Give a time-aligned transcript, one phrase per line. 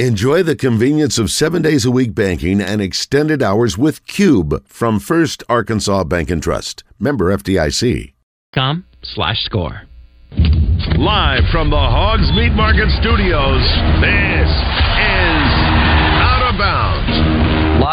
[0.00, 4.98] Enjoy the convenience of seven days a week banking and extended hours with Cube from
[4.98, 6.82] First Arkansas Bank and Trust.
[6.98, 8.12] Member FDIC.
[8.52, 9.82] Com slash score.
[10.98, 13.62] Live from the Hogs Meat Market Studios,
[14.02, 15.13] this is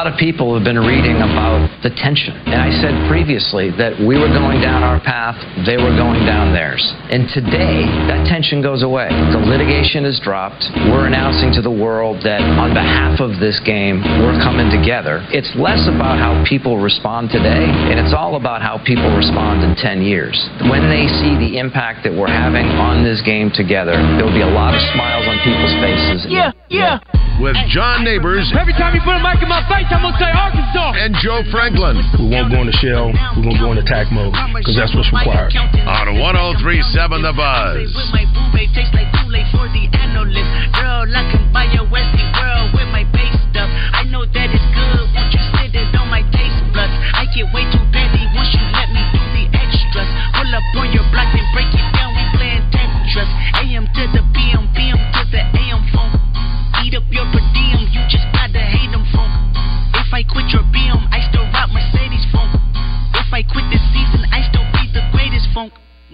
[0.02, 2.34] lot of people have been reading about the tension.
[2.50, 6.58] And I said previously that we were going down our path, they were going down
[6.58, 6.82] theirs.
[7.14, 9.14] And today, that tension goes away.
[9.30, 10.66] The litigation is dropped.
[10.90, 15.22] We're announcing to the world that on behalf of this game, we're coming together.
[15.30, 19.78] It's less about how people respond today, and it's all about how people respond in
[19.78, 20.34] 10 years.
[20.66, 24.50] When they see the impact that we're having on this game together, there'll be a
[24.50, 26.26] lot of smiles on people's faces.
[26.26, 26.98] Yeah, yeah.
[27.42, 30.32] With John Neighbors Every time you put a mic in my face, I'm gonna say
[30.32, 30.92] Arkansas.
[31.04, 33.12] and Joe Franklin We won't go in into shell.
[33.36, 35.52] We're going to go into attack mode because that's what's required.
[35.56, 37.92] on 1037 The Buzz.
[37.92, 40.48] With my boo babe, tastes like Kool-Aid for the analyst.
[40.76, 43.68] Girl, I can buy your Westie world with my base stuff.
[43.68, 45.04] I know that it's good.
[45.12, 46.94] Won't you sit it on my taste buds?
[47.18, 50.10] I get way too petty once you let me do the extras.
[50.40, 52.16] Pull up on your block and break it down.
[52.16, 53.30] We playing Tetris.
[53.60, 54.24] AM to the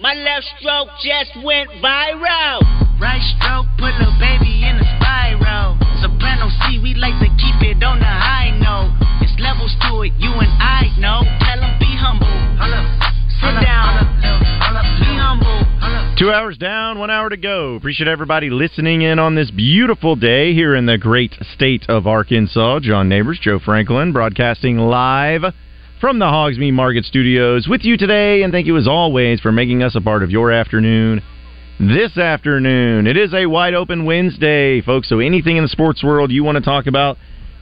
[0.00, 2.62] My left stroke just went viral.
[3.02, 5.76] Right stroke put a baby in a spiral.
[6.00, 8.94] Soprano C, we like to keep it on the high note.
[9.20, 11.26] It's levels to it, you and I know.
[11.42, 12.30] Tell 'em be humble.
[13.42, 14.06] Sit down.
[15.00, 15.66] Be humble.
[16.16, 17.74] Two hours down, one hour to go.
[17.74, 22.78] Appreciate everybody listening in on this beautiful day here in the great state of Arkansas.
[22.80, 25.52] John Neighbors, Joe Franklin, broadcasting live
[26.00, 28.42] from the Hogs Meat Market Studios with you today.
[28.42, 31.22] And thank you as always for making us a part of your afternoon.
[31.80, 35.08] This afternoon, it is a wide open Wednesday, folks.
[35.08, 37.18] So anything in the sports world you want to talk about,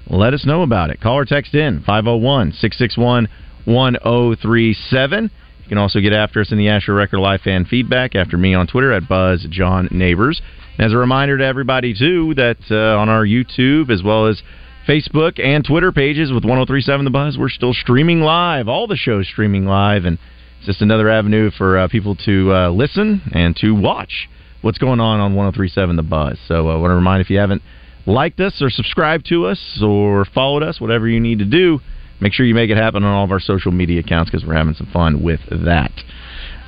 [0.09, 1.01] let us know about it.
[1.01, 3.29] Call or text in 501 661
[3.65, 5.31] 1037.
[5.63, 8.55] You can also get after us in the Asher Record Live fan feedback after me
[8.55, 10.41] on Twitter at Buzz John Neighbors.
[10.79, 14.43] And as a reminder to everybody too that uh, on our YouTube as well as
[14.87, 18.69] Facebook and Twitter pages with 1037 The Buzz, we're still streaming live.
[18.69, 20.17] All the shows streaming live, and
[20.59, 24.29] it's just another avenue for uh, people to uh, listen and to watch
[24.63, 26.39] what's going on on 1037 The Buzz.
[26.47, 27.63] So I want to remind if you haven't
[28.07, 31.81] liked us or subscribed to us or followed us, whatever you need to do,
[32.21, 34.55] make sure you make it happen on all of our social media accounts because we're
[34.55, 35.91] having some fun with that.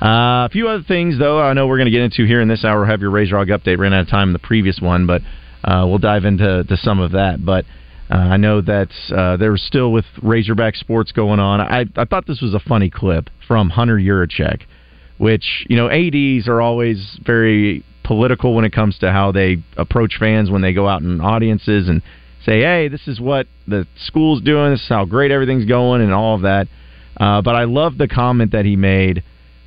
[0.01, 2.49] Uh, a few other things, though, I know we're going to get into here in
[2.49, 2.79] this hour.
[2.79, 3.77] We'll have your Razor Hog update.
[3.77, 5.21] Ran out of time in the previous one, but
[5.63, 7.45] uh, we'll dive into to some of that.
[7.45, 7.63] But
[8.09, 11.61] uh, I know that uh, there's still with Razorback sports going on.
[11.61, 14.63] I, I thought this was a funny clip from Hunter Yurachek,
[15.17, 20.15] which, you know, ADs are always very political when it comes to how they approach
[20.19, 22.01] fans when they go out in audiences and
[22.43, 26.11] say, hey, this is what the school's doing, this is how great everything's going, and
[26.11, 26.67] all of that.
[27.17, 29.23] Uh, but I love the comment that he made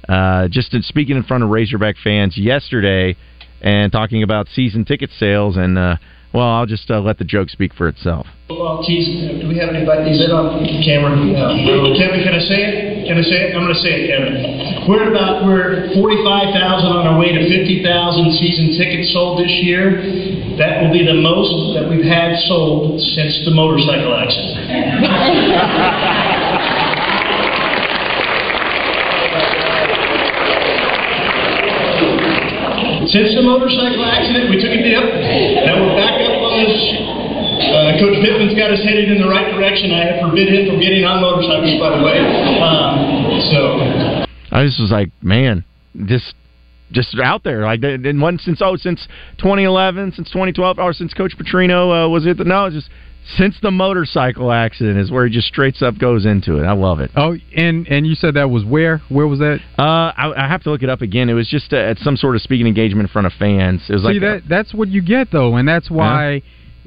[0.09, 3.17] uh, just in speaking in front of Razorback fans yesterday
[3.61, 5.57] and talking about season ticket sales.
[5.57, 5.97] And, uh,
[6.33, 8.27] well, I'll just uh, let the joke speak for itself.
[8.49, 9.09] Well, geez,
[9.41, 11.17] do we have anybody, is it on camera?
[11.17, 11.93] No.
[11.97, 13.09] Kevin, can I say it?
[13.09, 13.57] Can I say it?
[13.57, 14.89] I'm gonna say it, Kevin.
[14.89, 19.53] We're about, we're forty-five thousand on our way to fifty thousand season tickets sold this
[19.65, 19.99] year.
[20.57, 25.83] That will be the most that we've had sold since the motorcycle accident.
[33.13, 35.05] Since the motorcycle accident, we took a dip.
[35.67, 36.22] Now we're back
[36.53, 39.93] Uh, Coach Pittman's got us headed in the right direction.
[39.93, 42.19] I have forbid him from getting on motorcycles, by the way.
[42.61, 43.59] Um, so.
[44.53, 45.65] I just was like, man,
[46.07, 46.35] just
[46.93, 47.65] just out there.
[47.65, 49.07] Like, in one since oh, since
[49.39, 52.37] 2011, since 2012, or since Coach Petrino uh, was it?
[52.37, 52.91] The, no, it's just
[53.37, 56.65] since the motorcycle accident is where he just straight up goes into it.
[56.65, 57.11] I love it.
[57.17, 58.99] Oh, and and you said that was where?
[59.09, 59.61] Where was that?
[59.79, 61.29] Uh, I, I have to look it up again.
[61.29, 63.83] It was just uh, at some sort of speaking engagement in front of fans.
[63.89, 66.43] It was See like that that's what you get though, and that's why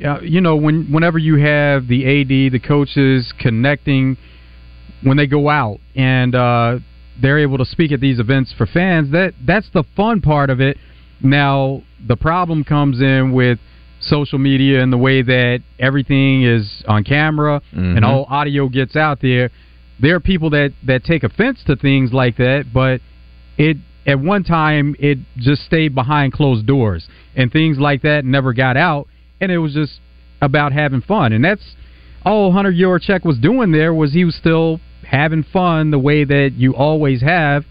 [0.05, 4.17] uh, you know when whenever you have the AD, the coaches connecting
[5.03, 6.79] when they go out and uh,
[7.21, 9.11] they're able to speak at these events for fans.
[9.11, 10.77] That that's the fun part of it.
[11.21, 13.59] Now the problem comes in with
[14.05, 17.97] social media and the way that everything is on camera Mhm.
[17.97, 19.49] and all audio gets out there.
[19.99, 23.01] There are people that that take offense to things like that, but
[23.57, 28.53] it at one time it just stayed behind closed doors and things like that never
[28.53, 29.07] got out
[29.41, 29.99] and it was just
[30.41, 31.75] about having fun and that's
[32.23, 36.51] all Hunter Yurachek was doing there was he was still having fun the way that
[36.55, 37.65] you always have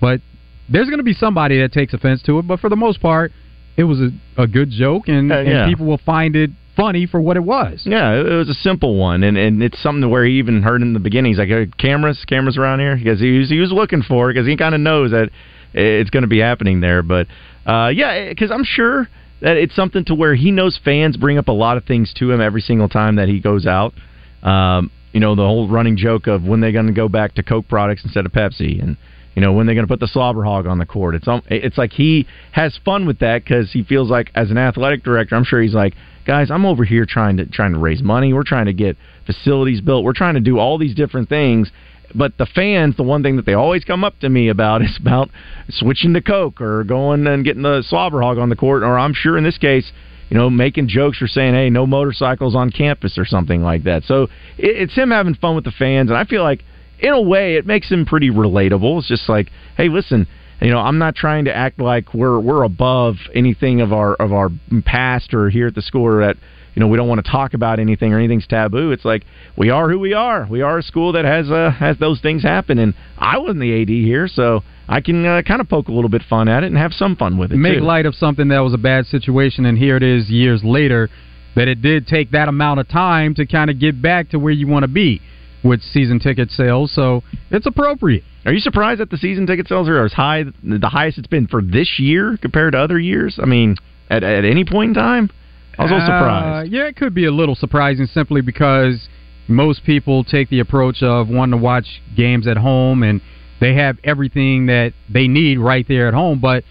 [0.00, 0.20] but
[0.68, 3.32] there's going to be somebody that takes offense to it but for the most part
[3.76, 4.10] it was a,
[4.42, 5.64] a good joke and, Uh, yeah.
[5.64, 7.82] and people will find it funny for what it was.
[7.84, 10.82] Yeah, it was a simple one, and and it's something to where he even heard
[10.82, 11.30] in the beginning.
[11.32, 14.46] He's like, "Hey, "Cameras, cameras around here," because he was he was looking for because
[14.46, 15.30] he kind of knows that
[15.72, 17.02] it's going to be happening there.
[17.02, 17.26] But
[17.66, 19.08] uh, yeah, because I'm sure
[19.40, 22.30] that it's something to where he knows fans bring up a lot of things to
[22.30, 23.94] him every single time that he goes out.
[24.42, 27.42] Um, you know, the whole running joke of when they're going to go back to
[27.42, 28.96] Coke products instead of Pepsi, and
[29.34, 31.14] you know when they're going to put the slobber hog on the court.
[31.14, 35.02] It's it's like he has fun with that because he feels like as an athletic
[35.02, 35.94] director, I'm sure he's like,
[36.26, 38.32] guys, I'm over here trying to trying to raise money.
[38.32, 38.96] We're trying to get
[39.26, 40.04] facilities built.
[40.04, 41.70] We're trying to do all these different things.
[42.14, 44.96] But the fans, the one thing that they always come up to me about is
[45.00, 45.30] about
[45.68, 49.14] switching to Coke or going and getting the slobber hog on the court, or I'm
[49.14, 49.90] sure in this case,
[50.30, 54.04] you know, making jokes or saying, "Hey, no motorcycles on campus" or something like that.
[54.04, 54.28] So
[54.58, 56.64] it's him having fun with the fans, and I feel like,
[56.98, 58.98] in a way, it makes him pretty relatable.
[58.98, 60.26] It's just like, hey, listen,
[60.60, 64.32] you know, I'm not trying to act like we're we're above anything of our of
[64.32, 64.50] our
[64.84, 66.36] past or here at the school or that
[66.74, 68.92] you know we don't want to talk about anything or anything's taboo.
[68.92, 69.24] It's like
[69.56, 70.46] we are who we are.
[70.48, 73.82] We are a school that has uh, has those things happen, and I wasn't the
[73.82, 76.68] AD here, so I can uh, kind of poke a little bit fun at it
[76.68, 77.56] and have some fun with it.
[77.56, 77.84] Make too.
[77.84, 81.10] light of something that was a bad situation, and here it is years later
[81.56, 84.52] that it did take that amount of time to kind of get back to where
[84.52, 85.20] you want to be
[85.64, 86.92] with season ticket sales.
[86.92, 88.22] So it's appropriate.
[88.44, 91.46] Are you surprised that the season ticket sales are as high, the highest it's been
[91.46, 93.38] for this year compared to other years?
[93.42, 93.76] I mean,
[94.10, 95.30] at, at any point in time,
[95.78, 96.68] I was a little surprised.
[96.68, 99.08] Uh, yeah, it could be a little surprising simply because
[99.48, 103.20] most people take the approach of wanting to watch games at home and
[103.60, 106.40] they have everything that they need right there at home.
[106.40, 106.64] But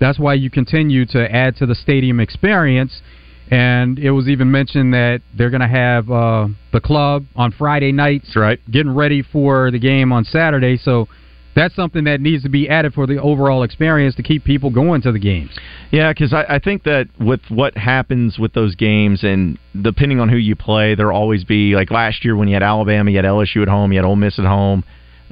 [0.00, 3.02] that's why you continue to add to the stadium experience.
[3.50, 7.92] And it was even mentioned that they're going to have uh, the club on Friday
[7.92, 8.70] nights, That's right?
[8.70, 10.76] getting ready for the game on Saturday.
[10.76, 11.08] So
[11.54, 15.02] that's something that needs to be added for the overall experience to keep people going
[15.02, 15.50] to the games.
[15.90, 20.28] Yeah, because I, I think that with what happens with those games, and depending on
[20.28, 23.24] who you play, there'll always be like last year when you had Alabama, you had
[23.24, 24.84] LSU at home, you had Ole Miss at home.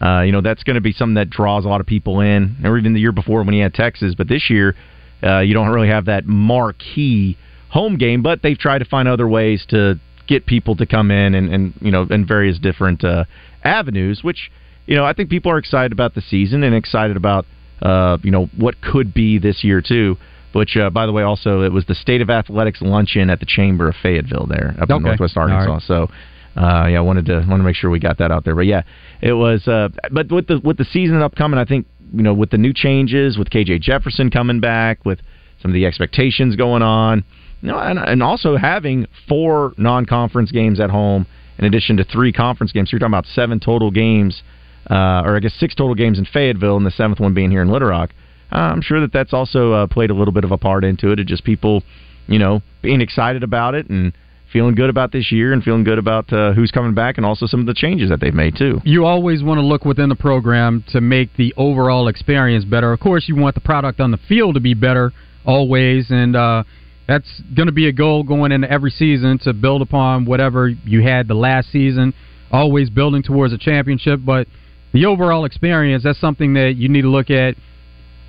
[0.03, 2.57] Uh, you know that's going to be something that draws a lot of people in,
[2.65, 4.15] or even the year before when you had Texas.
[4.15, 4.75] But this year,
[5.23, 7.39] uh, you don't really have that marquee
[7.71, 8.23] home game.
[8.23, 11.75] But they've tried to find other ways to get people to come in, and, and
[11.81, 13.25] you know, in various different uh,
[13.65, 14.21] avenues.
[14.23, 14.51] Which
[14.87, 17.47] you know, I think people are excited about the season and excited about
[17.83, 20.17] uh, you know what could be this year too.
[20.53, 23.47] Which, uh, by the way, also it was the State of Athletics luncheon at the
[23.47, 25.71] Chamber of Fayetteville there up in Northwest Arkansas.
[25.71, 25.83] right.
[25.83, 26.09] So,
[26.57, 28.55] uh, yeah, I wanted to want to make sure we got that out there.
[28.55, 28.83] But yeah,
[29.21, 29.69] it was.
[29.69, 32.73] Uh, but with the with the season upcoming, I think you know with the new
[32.73, 35.19] changes, with KJ Jefferson coming back, with
[35.61, 37.25] some of the expectations going on,
[37.63, 41.27] know, and, and also having four non-conference games at home
[41.59, 42.91] in addition to three conference games.
[42.91, 44.43] So you're talking about seven total games,
[44.91, 47.63] uh, or I guess six total games in Fayetteville, and the seventh one being here
[47.63, 48.11] in Little Rock.
[48.53, 51.11] Uh, I'm sure that that's also uh, played a little bit of a part into
[51.11, 51.19] it.
[51.19, 51.83] Of just people,
[52.29, 54.13] you know, being excited about it and
[54.53, 57.47] feeling good about this year and feeling good about uh, who's coming back and also
[57.47, 58.81] some of the changes that they've made too.
[58.85, 62.93] You always want to look within the program to make the overall experience better.
[62.93, 65.13] Of course, you want the product on the field to be better
[65.45, 66.63] always, and uh,
[67.07, 71.03] that's going to be a goal going into every season to build upon whatever you
[71.03, 72.15] had the last season.
[72.51, 74.47] Always building towards a championship, but
[74.93, 77.57] the overall experience that's something that you need to look at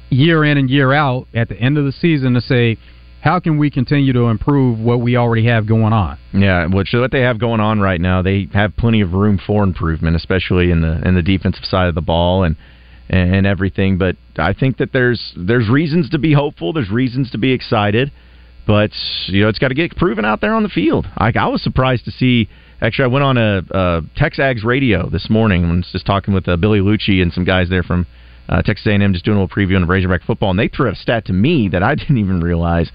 [0.09, 2.77] year in and year out at the end of the season to say
[3.21, 6.18] how can we continue to improve what we already have going on.
[6.33, 9.63] Yeah, which what they have going on right now, they have plenty of room for
[9.63, 12.56] improvement, especially in the in the defensive side of the ball and
[13.09, 13.97] and everything.
[13.97, 16.73] But I think that there's there's reasons to be hopeful.
[16.73, 18.11] There's reasons to be excited.
[18.68, 18.92] But
[19.28, 21.07] you know, it's got to get proven out there on the field.
[21.19, 22.50] Like I was surprised to see.
[22.80, 26.47] Actually, I went on a, a TexAgs radio this morning and was just talking with
[26.47, 28.06] uh, Billy Liucci and some guys there from
[28.50, 30.95] uh, Texas A&M, just doing a little preview on Razorback football, and they threw a
[30.95, 32.92] stat to me that I didn't even realize.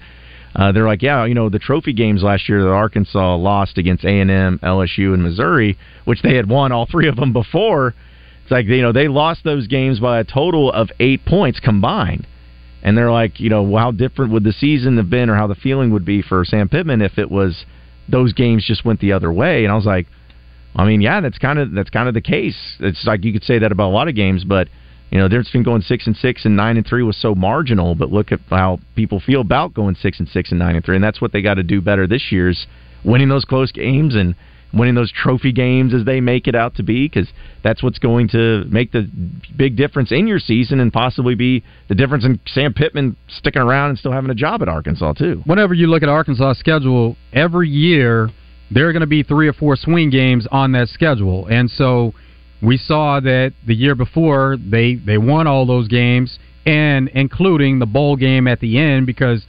[0.55, 4.05] Uh, they're like, yeah, you know, the trophy games last year that Arkansas lost against
[4.05, 7.95] A&M, LSU, and Missouri, which they had won all three of them before.
[8.43, 12.27] It's like you know they lost those games by a total of eight points combined,
[12.83, 15.55] and they're like, you know, how different would the season have been, or how the
[15.55, 17.65] feeling would be for Sam Pittman if it was
[18.09, 19.63] those games just went the other way?
[19.63, 20.05] And I was like,
[20.75, 22.57] I mean, yeah, that's kind of that's kind of the case.
[22.79, 24.67] It's like you could say that about a lot of games, but
[25.11, 27.95] you know, there's been going six and six and nine and three was so marginal.
[27.95, 30.95] But look at how people feel about going six and six and nine and three,
[30.95, 32.67] and that's what they got to do better this year's
[33.05, 34.35] winning those close games and
[34.73, 37.27] winning those trophy games as they make it out to be, because
[37.63, 39.09] that's what's going to make the
[39.55, 43.91] big difference in your season and possibly be the difference in Sam Pittman sticking around
[43.91, 45.41] and still having a job at Arkansas too.
[45.45, 48.29] whenever you look at Arkansas' schedule, every year
[48.71, 52.13] there are going to be three or four swing games on that schedule, and so
[52.61, 57.85] we saw that the year before they they won all those games, and including the
[57.85, 59.45] bowl game at the end, because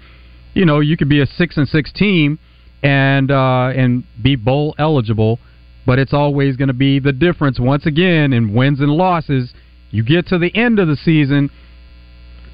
[0.53, 2.39] you know you could be a six and six team
[2.85, 5.41] and uh, and be bowl eligible.
[5.87, 9.53] But it's always going to be the difference once again in wins and losses.
[9.91, 11.51] You get to the end of the season,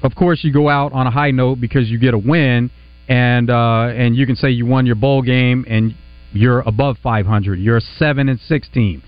[0.03, 2.71] of course, you go out on a high note because you get a win,
[3.07, 5.95] and uh, and you can say you won your bowl game and
[6.33, 7.59] you're above 500.
[7.59, 9.03] You're a seven and six team.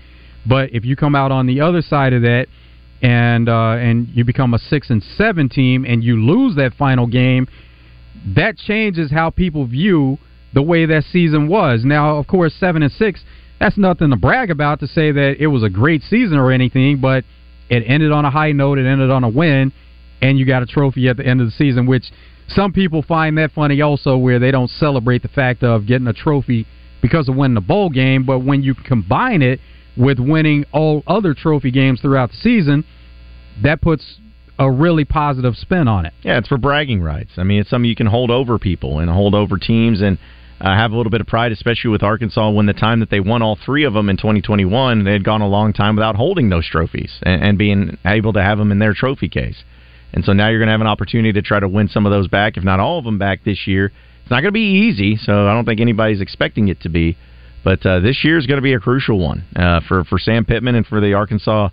[0.46, 2.46] But if you come out on the other side of that
[3.02, 7.06] and uh, and you become a six and seven team and you lose that final
[7.06, 7.48] game,
[8.36, 10.18] that changes how people view
[10.54, 11.84] the way that season was.
[11.84, 13.22] Now, of course, seven and six,
[13.60, 17.00] that's nothing to brag about to say that it was a great season or anything,
[17.00, 17.24] but
[17.68, 18.78] it ended on a high note.
[18.78, 19.72] It ended on a win,
[20.22, 22.10] and you got a trophy at the end of the season, which
[22.48, 26.12] some people find that funny also, where they don't celebrate the fact of getting a
[26.12, 26.66] trophy
[27.00, 29.60] because of winning the bowl game, but when you combine it
[29.96, 32.84] with winning all other trophy games throughout the season,
[33.62, 34.18] that puts
[34.58, 36.12] a really positive spin on it.
[36.22, 37.32] Yeah, it's for bragging rights.
[37.36, 40.18] I mean, it's something you can hold over people and hold over teams and
[40.64, 43.20] uh, have a little bit of pride, especially with Arkansas when the time that they
[43.20, 46.48] won all three of them in 2021, they had gone a long time without holding
[46.48, 49.62] those trophies and, and being able to have them in their trophy case.
[50.14, 52.12] And so now you're going to have an opportunity to try to win some of
[52.12, 53.92] those back, if not all of them back this year.
[54.22, 57.18] It's not going to be easy, so I don't think anybody's expecting it to be.
[57.62, 60.44] But uh, this year is going to be a crucial one uh, for for Sam
[60.44, 61.70] Pittman and for the Arkansas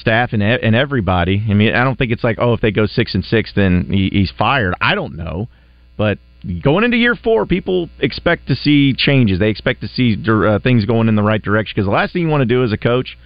[0.00, 1.44] staff and and everybody.
[1.48, 3.86] I mean, I don't think it's like oh, if they go six and six, then
[3.90, 4.74] he, he's fired.
[4.80, 5.48] I don't know,
[5.96, 6.18] but
[6.62, 9.38] going into year four, people expect to see changes.
[9.38, 12.22] They expect to see uh, things going in the right direction because the last thing
[12.22, 13.16] you want to do as a coach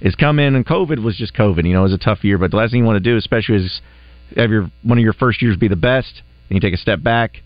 [0.00, 1.66] is come in and COVID was just COVID.
[1.66, 3.16] You know, it was a tough year, but the last thing you want to do,
[3.16, 3.80] especially is
[4.36, 7.02] have your one of your first years be the best, then you take a step
[7.02, 7.42] back,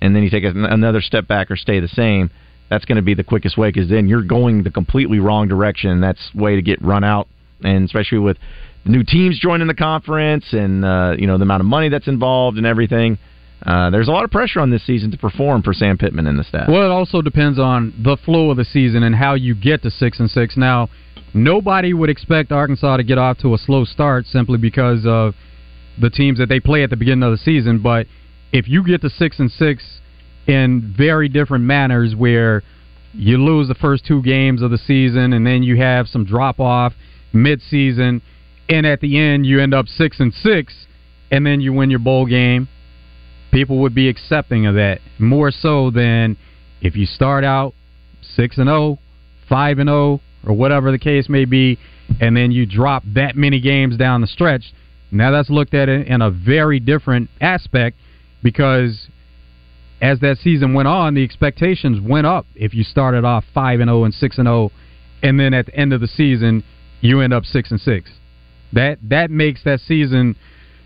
[0.00, 2.30] and then you take a, another step back or stay the same
[2.70, 5.90] that's going to be the quickest way because then you're going the completely wrong direction.
[5.90, 7.28] And that's way to get run out,
[7.62, 8.36] and especially with
[8.84, 12.58] new teams joining the conference and uh, you know the amount of money that's involved
[12.58, 13.18] and everything.
[13.64, 16.38] Uh, there's a lot of pressure on this season to perform for Sam Pittman and
[16.38, 16.68] the staff.
[16.68, 19.90] Well, it also depends on the flow of the season and how you get to
[19.90, 20.56] six and six.
[20.56, 20.90] Now,
[21.32, 25.34] nobody would expect Arkansas to get off to a slow start simply because of
[25.98, 27.78] the teams that they play at the beginning of the season.
[27.78, 28.06] But
[28.52, 30.00] if you get to six and six
[30.46, 32.62] in very different manners where
[33.14, 36.60] you lose the first two games of the season and then you have some drop
[36.60, 36.92] off
[37.32, 38.20] mid-season
[38.68, 40.86] and at the end you end up 6 and 6
[41.30, 42.68] and then you win your bowl game
[43.54, 46.36] people would be accepting of that more so than
[46.80, 47.72] if you start out
[48.34, 48.98] 6 and 0
[49.48, 51.78] 5 and 0 or whatever the case may be
[52.20, 54.74] and then you drop that many games down the stretch
[55.12, 57.96] now that's looked at in a very different aspect
[58.42, 59.08] because
[60.02, 62.44] as that season went on, the expectations went up.
[62.54, 64.72] If you started off five and zero oh and six and zero, oh,
[65.22, 66.64] and then at the end of the season
[67.00, 68.10] you end up six and six,
[68.72, 70.36] that that makes that season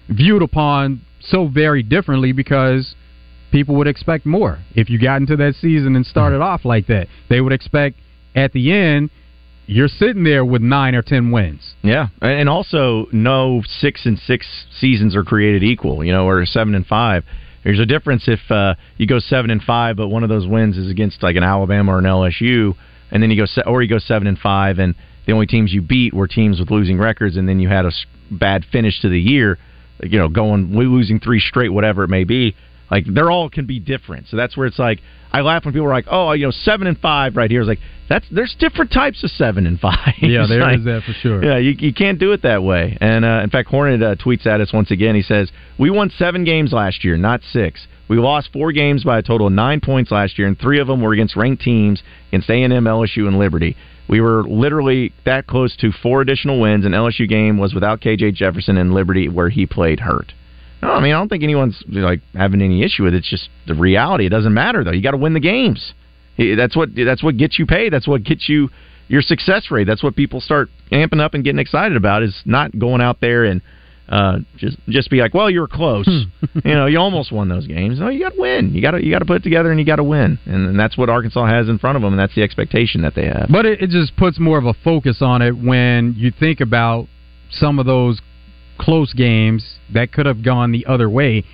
[0.08, 2.94] viewed upon so very differently because
[3.50, 4.58] people would expect more.
[4.74, 7.96] If you got into that season and started off like that, they would expect
[8.34, 9.10] at the end
[9.66, 11.74] you're sitting there with nine or ten wins.
[11.82, 14.46] Yeah, and also no six and six
[14.78, 16.02] seasons are created equal.
[16.02, 17.24] You know, or seven and five
[17.64, 20.76] there's a difference if uh, you go seven and five, but one of those wins
[20.78, 22.74] is against like an Alabama or an LSU,
[23.10, 24.94] and then you go se- or you go seven and five, and
[25.26, 27.92] the only teams you beat were teams with losing records, and then you had a
[28.30, 29.58] bad finish to the year,
[30.02, 32.54] you know, going we losing three straight, whatever it may be.
[32.90, 34.28] Like they're all can be different.
[34.28, 35.00] So that's where it's like
[35.30, 37.68] I laugh when people are like, "Oh, you know, seven and five right here." It's
[37.68, 40.14] like that's there's different types of seven and five.
[40.22, 41.44] Yeah, there like, is that for sure.
[41.44, 42.96] Yeah, you you can't do it that way.
[43.00, 45.14] And uh, in fact, Hornet uh, tweets at us once again.
[45.14, 47.86] He says, "We won seven games last year, not six.
[48.08, 50.86] We lost four games by a total of nine points last year, and three of
[50.86, 53.76] them were against ranked teams against A and M, LSU, and Liberty."
[54.08, 56.84] We were literally that close to four additional wins.
[56.86, 60.32] An LSU game was without KJ Jefferson and Liberty, where he played hurt.
[60.80, 63.18] No, I mean I don't think anyone's like having any issue with it.
[63.18, 64.26] It's just the reality.
[64.26, 64.92] It doesn't matter though.
[64.92, 65.92] You got to win the games.
[66.38, 67.92] That's what that's what gets you paid.
[67.92, 68.70] That's what gets you
[69.08, 69.86] your success rate.
[69.86, 72.22] That's what people start amping up and getting excited about.
[72.22, 73.60] Is not going out there and
[74.08, 76.06] uh, just just be like, well, you were close.
[76.64, 78.00] you know, you almost won those games.
[78.00, 78.72] No, you got to win.
[78.72, 80.38] You got to you got to put it together and you got to win.
[80.46, 83.14] And, and, that's what Arkansas has in front of them, and that's the expectation that
[83.14, 83.48] they have.
[83.50, 87.06] But it, it just puts more of a focus on it when you think about
[87.50, 88.20] some of those
[88.78, 91.44] close games that could have gone the other way,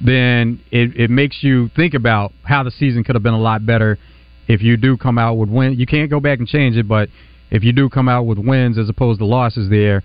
[0.00, 3.64] then it, it makes you think about how the season could have been a lot
[3.64, 3.98] better
[4.46, 5.78] if you do come out with wins.
[5.78, 7.08] You can't go back and change it, but
[7.50, 10.02] if you do come out with wins as opposed to losses there,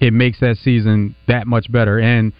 [0.00, 1.98] it makes that season that much better.
[1.98, 2.32] And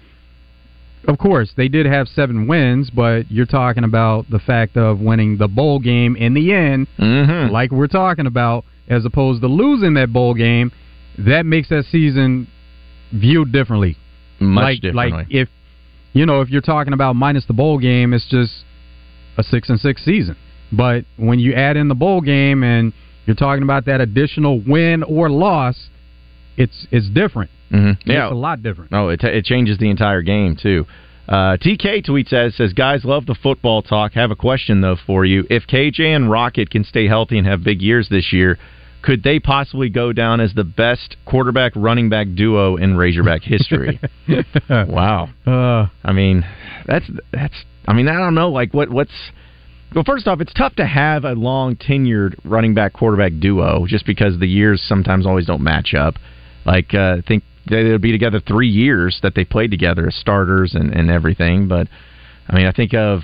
[1.09, 5.39] of course, they did have seven wins, but you're talking about the fact of winning
[5.39, 7.53] the bowl game in the end, mm-hmm.
[7.53, 10.73] like we're talking about, as opposed to losing that bowl game.
[11.19, 12.49] That makes that season
[13.13, 13.97] viewed differently.
[14.41, 15.19] Much like, differently.
[15.19, 15.49] Like if
[16.13, 18.65] you know, if you're talking about minus the bowl game, it's just
[19.39, 20.37] a six and six season.
[20.73, 22.93] But when you add in the bowl game and
[23.27, 25.89] you're talking about that additional win or loss,
[26.57, 27.51] it's it's different.
[27.71, 28.11] Mm-hmm.
[28.11, 28.91] Yeah, It's a lot different.
[28.93, 30.87] No, it, it changes the entire game too.
[31.29, 34.13] Uh, TK tweets as says, guys love the football talk.
[34.13, 35.45] Have a question though for you.
[35.51, 38.59] If KJ and Rocket can stay healthy and have big years this year,
[39.03, 44.01] could they possibly go down as the best quarterback running back duo in Razorback history?
[44.71, 45.29] wow.
[45.47, 46.45] Uh, I mean,
[46.87, 47.55] that's that's.
[47.89, 48.51] I mean, I don't know.
[48.51, 49.13] Like, what what's
[49.95, 54.05] well, first off, it's tough to have a long tenured running back quarterback duo just
[54.07, 56.17] because the years sometimes always don't match up.
[56.67, 60.15] Like, uh, I think they would be together three years that they played together as
[60.17, 61.69] starters and, and everything.
[61.69, 61.89] But,
[62.49, 63.23] I mean, I think of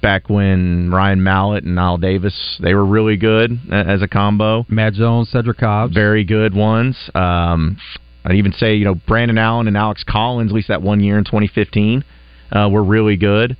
[0.00, 4.66] back when Ryan Mallett and Knile Davis, they were really good as a combo.
[4.68, 5.94] Matt Jones, Cedric Cobbs.
[5.94, 6.96] Very good ones.
[7.14, 7.78] Um,
[8.24, 11.18] I'd even say, you know, Brandon Allen and Alex Collins, at least that one year
[11.18, 12.04] in 2015,
[12.52, 13.56] uh, were really good.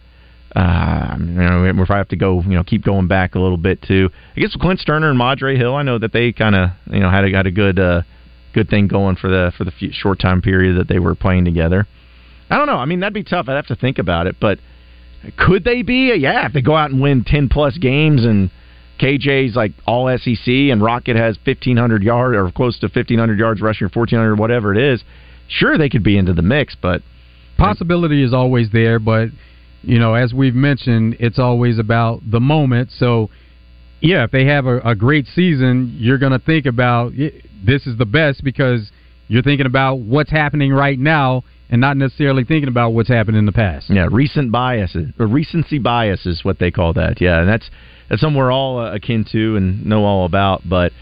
[0.54, 3.56] Uh, you know, we probably have to go, you know, keep going back a little
[3.56, 4.08] bit too.
[4.36, 7.10] I guess Clint Stoerner and Madre Hill, I know that they kind of, you know,
[7.10, 8.02] had a, had a good, uh,
[8.54, 11.44] good thing going for the for the few, short time period that they were playing
[11.44, 11.86] together.
[12.50, 12.76] I don't know.
[12.76, 13.48] I mean, that'd be tough.
[13.48, 14.58] I'd have to think about it, but
[15.36, 16.14] could they be?
[16.16, 18.50] Yeah, if they go out and win ten plus games and
[19.00, 23.38] KJ's like all SEC and Rocket has fifteen hundred yards or close to fifteen hundred
[23.38, 25.02] yards rushing or fourteen hundred, whatever it is.
[25.48, 27.02] Sure, they could be into the mix, but
[27.58, 29.28] possibility is always there, but
[29.82, 32.90] you know, as we've mentioned, it's always about the moment.
[32.98, 33.30] So,
[34.04, 37.96] yeah, if they have a, a great season, you're going to think about this is
[37.96, 38.92] the best because
[39.28, 43.46] you're thinking about what's happening right now and not necessarily thinking about what's happened in
[43.46, 43.86] the past.
[43.88, 47.20] Yeah, recent biases, or recency bias is what they call that.
[47.22, 47.70] Yeah, and that's
[48.10, 50.60] that's something we're all uh, akin to and know all about.
[50.68, 50.92] But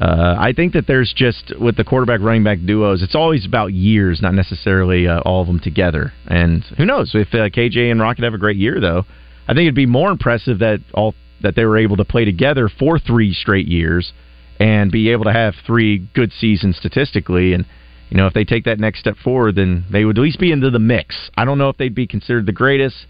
[0.00, 3.74] uh, I think that there's just with the quarterback running back duos, it's always about
[3.74, 6.14] years, not necessarily uh, all of them together.
[6.26, 9.04] And who knows if uh, KJ and Rocket have a great year, though?
[9.46, 12.68] I think it'd be more impressive that all that they were able to play together
[12.68, 14.12] for three straight years
[14.58, 17.66] and be able to have three good seasons statistically and
[18.10, 20.52] you know, if they take that next step forward, then they would at least be
[20.52, 21.30] into the mix.
[21.36, 23.06] I don't know if they'd be considered the greatest,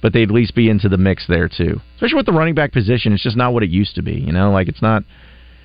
[0.00, 1.80] but they'd at least be into the mix there too.
[1.96, 4.14] Especially with the running back position, it's just not what it used to be.
[4.14, 5.02] You know, like it's not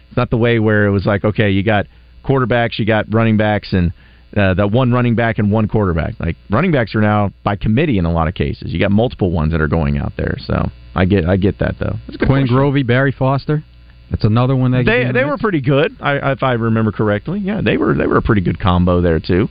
[0.10, 1.88] it's not the way where it was like, okay, you got
[2.26, 3.93] quarterbacks, you got running backs, and
[4.36, 6.19] uh, that one running back and one quarterback.
[6.19, 8.72] Like running backs are now by committee in a lot of cases.
[8.74, 10.38] You got multiple ones that are going out there.
[10.39, 11.98] So I get I get that though.
[12.08, 12.58] That's a good Quinn question.
[12.58, 13.63] Grovey, Barry Foster.
[14.10, 17.39] That's another one that be They they were pretty good, I, if I remember correctly.
[17.39, 19.50] Yeah, they were they were a pretty good combo there too.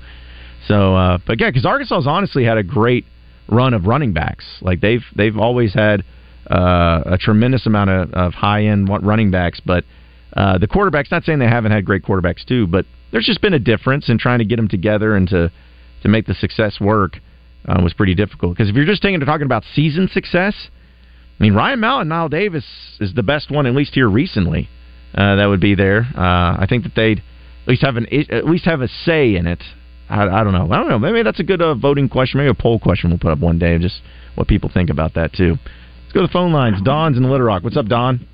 [0.69, 3.05] So, uh, but yeah, because Arkansas's honestly had a great
[3.49, 4.45] run of running backs.
[4.61, 6.05] Like they've they've always had
[6.51, 9.85] uh, a tremendous amount of, of high end running backs, but
[10.37, 11.11] uh, the quarterbacks.
[11.11, 14.19] Not saying they haven't had great quarterbacks too, but there's just been a difference in
[14.19, 15.53] trying to get them together and to
[16.03, 17.19] to make the success work
[17.67, 18.57] uh, was pretty difficult.
[18.57, 20.55] Because if you're just taking to talking about season success,
[21.39, 22.65] I mean Ryan Mallett and Knile Davis
[23.01, 24.69] is the best one at least here recently.
[25.15, 26.09] Uh, that would be there.
[26.17, 29.47] Uh, I think that they'd at least have an at least have a say in
[29.47, 29.63] it.
[30.09, 30.69] I, I don't know.
[30.71, 30.99] I don't know.
[30.99, 32.39] Maybe that's a good uh, voting question.
[32.39, 34.01] Maybe a poll question we'll put up one day just
[34.35, 35.57] what people think about that too.
[36.03, 36.83] Let's go to the phone lines.
[36.83, 37.63] Don's in Little Rock.
[37.63, 38.27] What's up, Don?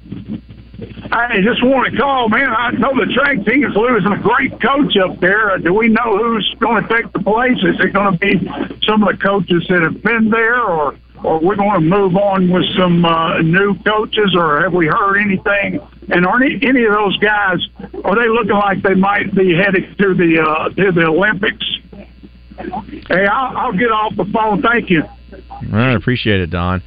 [1.10, 2.48] I just want to call, man.
[2.50, 5.50] I know the track team is losing a great coach up there.
[5.52, 7.58] Uh, Do we know who's going to take the place?
[7.64, 8.38] Is it going to be
[8.86, 12.48] some of the coaches that have been there, or or we're going to move on
[12.48, 15.80] with some uh, new coaches, or have we heard anything?
[16.10, 17.58] And are any, any of those guys
[18.04, 21.66] are they looking like they might be headed to the uh, to the Olympics?
[23.08, 24.62] Hey, I'll, I'll get off the phone.
[24.62, 25.02] Thank you.
[25.72, 26.82] I appreciate it, Don.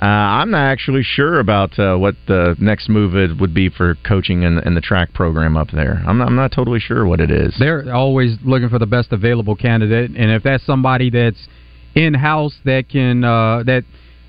[0.00, 3.94] Uh, I'm not actually sure about uh, what the next move it would be for
[4.06, 6.02] coaching in, in the track program up there.
[6.06, 7.56] I'm not, I'm not totally sure what it is.
[7.58, 11.48] They're always looking for the best available candidate, and if that's somebody that's
[11.94, 13.84] in house that can uh, that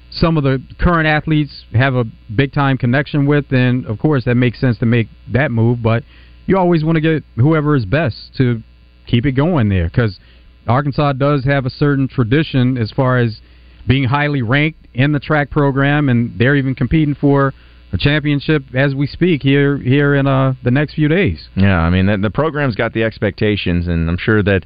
[0.10, 4.36] some of the current athletes have a big time connection with, then of course that
[4.36, 5.84] makes sense to make that move.
[5.84, 6.03] But
[6.45, 8.63] you always want to get whoever is best to
[9.06, 10.17] keep it going there because
[10.65, 13.41] Arkansas does have a certain tradition as far as
[13.88, 17.54] being highly ranked in the track program, and they're even competing for
[17.93, 21.47] a championship as we speak here here in uh, the next few days.
[21.56, 24.65] Yeah, I mean the, the program's got the expectations, and I'm sure that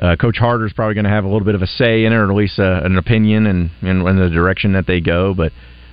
[0.00, 2.16] uh, Coach Harder's probably going to have a little bit of a say in it,
[2.16, 5.34] or at least uh, an opinion and in, in the direction that they go.
[5.34, 5.52] But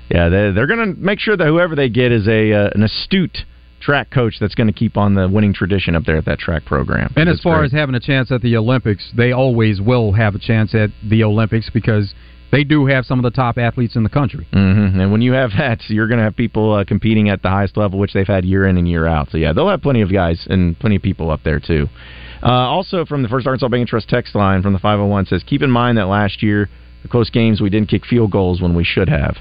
[0.09, 2.83] yeah, they, they're going to make sure that whoever they get is a uh, an
[2.83, 3.39] astute
[3.81, 6.65] track coach that's going to keep on the winning tradition up there at that track
[6.65, 7.13] program.
[7.15, 7.67] And as far great.
[7.67, 11.23] as having a chance at the Olympics, they always will have a chance at the
[11.23, 12.13] Olympics because
[12.51, 14.47] they do have some of the top athletes in the country.
[14.51, 17.49] hmm And when you have that, you're going to have people uh, competing at the
[17.49, 19.29] highest level, which they've had year in and year out.
[19.31, 21.87] So yeah, they'll have plenty of guys and plenty of people up there too.
[22.41, 25.43] Uh, also, from the First Arkansas Bank and Trust text line from the 501 says,
[25.45, 26.69] keep in mind that last year,
[27.01, 29.35] the close games, we didn't kick field goals when we should have.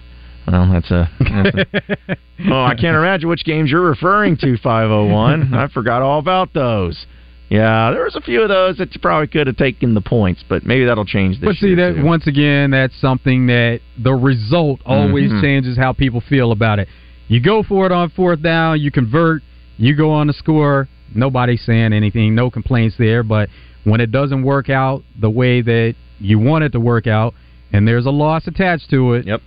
[0.50, 1.10] Well, that's a.
[1.20, 2.16] That's a
[2.50, 4.56] oh, I can't imagine which games you're referring to.
[4.56, 5.54] Five hundred one.
[5.54, 7.06] I forgot all about those.
[7.48, 10.44] Yeah, there was a few of those that you probably could have taken the points,
[10.46, 14.80] but maybe that'll change this But see that once again, that's something that the result
[14.84, 15.40] always Mhm.
[15.40, 16.88] changes how people feel about it.
[17.28, 19.42] You go for it on fourth down, you convert,
[19.78, 20.88] you go on the score.
[21.14, 23.22] Nobody's saying anything, no complaints there.
[23.22, 23.48] But
[23.84, 27.32] when it doesn't work out the way that you want it to work out,
[27.72, 29.40] and there's a loss attached to it, yep,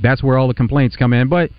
[0.00, 1.28] that's where all the complaints come in.
[1.28, 1.50] But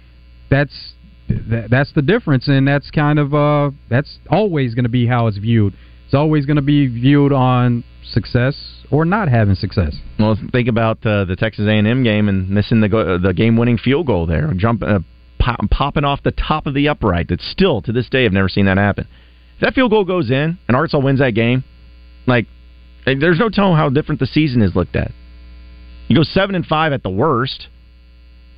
[0.49, 0.92] that's
[1.27, 5.27] that, that's the difference, and that's kind of uh, that's always going to be how
[5.27, 5.73] it's viewed.
[6.05, 8.55] It's always going to be viewed on success
[8.91, 9.95] or not having success.
[10.19, 14.05] Well, think about uh, the Texas A&M game and missing the go- the game-winning field
[14.05, 14.99] goal there, jump uh,
[15.39, 17.29] pop, popping off the top of the upright.
[17.29, 19.07] That still to this day I've never seen that happen.
[19.55, 21.63] If that field goal goes in and Arkansas wins that game,
[22.27, 22.47] like
[23.05, 25.11] there's no telling how different the season is looked at.
[26.07, 27.67] You go seven and five at the worst,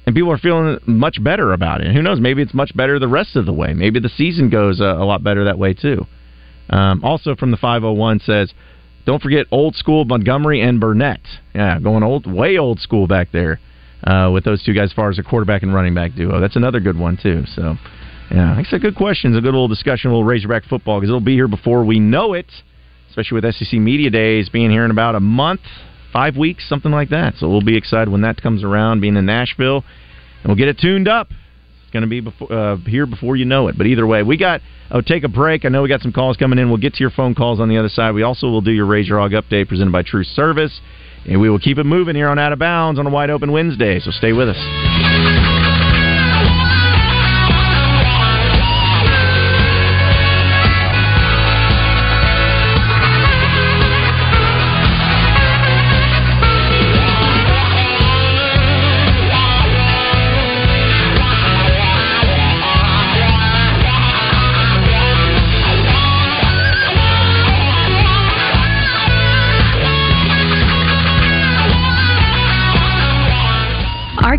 [0.06, 1.88] and people are feeling much better about it.
[1.88, 2.20] And who knows?
[2.20, 3.74] Maybe it's much better the rest of the way.
[3.74, 6.06] Maybe the season goes uh, a lot better that way too.
[6.70, 8.54] Um, also from the 501 says,
[9.06, 11.22] don't forget old school Montgomery and Burnett.
[11.54, 13.60] Yeah, going old, way old school back there
[14.04, 16.40] uh, with those two guys as far as a quarterback and running back duo.
[16.40, 17.44] That's another good one too.
[17.56, 17.76] So,
[18.32, 21.10] yeah, like I said, good questions, a good little discussion, a little Razorback football because
[21.10, 22.48] it'll be here before we know it.
[23.10, 25.62] Especially with SEC Media Days being here in about a month,
[26.16, 27.34] five weeks, something like that.
[27.40, 29.84] So we'll be excited when that comes around, being in Nashville,
[30.42, 31.28] and we'll get it tuned up.
[31.30, 33.78] It's going to be before, uh, here before you know it.
[33.78, 34.62] But either way, we got.
[34.92, 35.66] Oh, take a break.
[35.66, 36.70] I know we got some calls coming in.
[36.70, 38.14] We'll get to your phone calls on the other side.
[38.14, 40.80] We also will do your Raise Your Hog update presented by True Service,
[41.28, 43.52] and we will keep it moving here on Out of Bounds on a wide open
[43.52, 44.00] Wednesday.
[44.00, 44.85] So stay with us.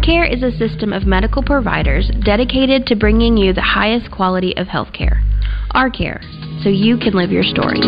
[0.07, 4.57] Our Care is a system of medical providers dedicated to bringing you the highest quality
[4.57, 5.21] of healthcare.
[5.73, 6.21] Our Care,
[6.62, 7.81] so you can live your story.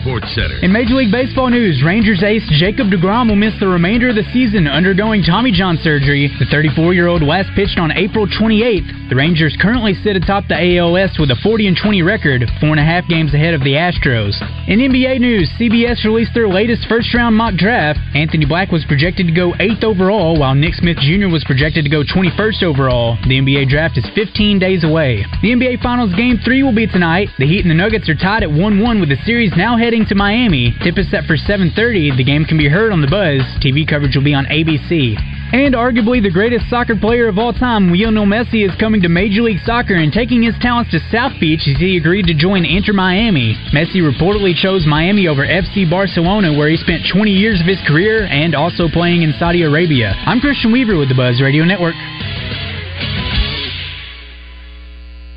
[0.00, 0.58] Sports Center.
[0.62, 4.24] In Major League Baseball news, Rangers ace Jacob DeGrom will miss the remainder of the
[4.32, 6.32] season undergoing Tommy John surgery.
[6.38, 9.10] The 34 year old last pitched on April 28th.
[9.10, 12.70] The Rangers currently sit atop the AL West with a 40 and 20 record, four
[12.70, 14.40] and a half games ahead of the Astros.
[14.68, 18.00] In NBA news, CBS released their latest first round mock draft.
[18.14, 21.28] Anthony Black was projected to go 8th overall, while Nick Smith Jr.
[21.28, 23.18] was projected to go 21st overall.
[23.28, 25.24] The NBA draft is 15 days away.
[25.42, 27.28] The NBA Finals Game 3 will be tonight.
[27.38, 30.06] The Heat and the Nuggets are tied at 1 1 with the series now heading
[30.06, 30.72] to Miami.
[30.84, 32.16] Tip is set for 7:30.
[32.16, 33.42] The game can be heard on the Buzz.
[33.58, 35.18] TV coverage will be on ABC.
[35.52, 39.42] And arguably the greatest soccer player of all time, Lionel Messi, is coming to Major
[39.42, 42.92] League Soccer and taking his talents to South Beach as he agreed to join Inter
[42.92, 43.58] Miami.
[43.74, 48.28] Messi reportedly chose Miami over FC Barcelona, where he spent 20 years of his career
[48.30, 50.14] and also playing in Saudi Arabia.
[50.26, 51.96] I'm Christian Weaver with the Buzz Radio Network.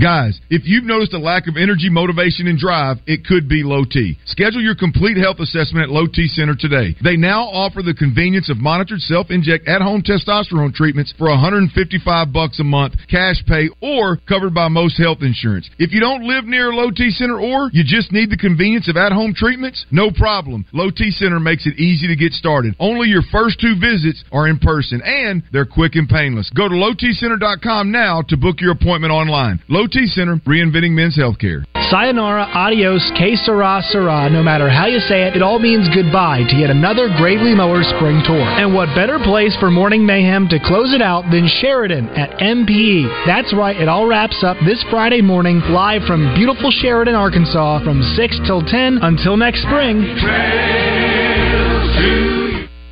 [0.01, 3.86] Guys, if you've noticed a lack of energy, motivation, and drive, it could be low
[3.86, 4.17] T.
[4.25, 6.97] Schedule your complete health assessment at Low T Center today.
[7.01, 12.65] They now offer the convenience of monitored self-inject at-home testosterone treatments for 155 bucks a
[12.65, 15.69] month, cash pay, or covered by most health insurance.
[15.79, 18.89] If you don't live near a Low T Center or you just need the convenience
[18.89, 20.65] of at-home treatments, no problem.
[20.73, 22.75] Low T Center makes it easy to get started.
[22.79, 26.51] Only your first two visits are in person, and they're quick and painless.
[26.51, 29.63] Go to lowtcenter.com now to book your appointment online.
[29.69, 31.65] Low T Center, reinventing men's healthcare.
[31.89, 34.30] Sayonara, adios, que sera, sera.
[34.30, 37.84] No matter how you say it, it all means goodbye to yet another Gravely Mower
[37.84, 38.41] spring tour.
[38.41, 43.28] And what better place for morning mayhem to close it out than Sheridan at MPE?
[43.28, 48.02] That's right, it all wraps up this Friday morning live from beautiful Sheridan, Arkansas from
[48.02, 50.04] 6 till 10 until next spring.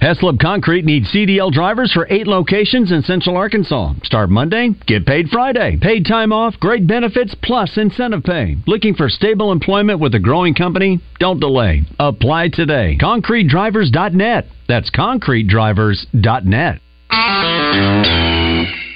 [0.04, 3.94] Heslop Concrete needs CDL drivers for eight locations in Central Arkansas.
[4.04, 5.78] Start Monday, get paid Friday.
[5.82, 8.58] Paid time off, great benefits, plus incentive pay.
[8.68, 11.00] Looking for stable employment with a growing company?
[11.22, 11.84] Don't delay.
[12.00, 12.98] Apply today.
[13.00, 14.48] ConcreteDrivers.net.
[14.68, 16.82] That's ConcreteDrivers.net.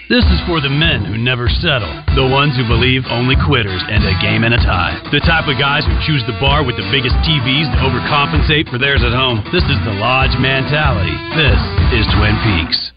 [0.07, 4.07] This is for the men who never settle, the ones who believe only quitters end
[4.07, 6.87] a game and a tie, the type of guys who choose the bar with the
[6.95, 9.43] biggest TVs to overcompensate for theirs at home.
[9.51, 11.11] This is the Lodge mentality.
[11.35, 11.59] This
[11.91, 12.96] is Twin Peaks.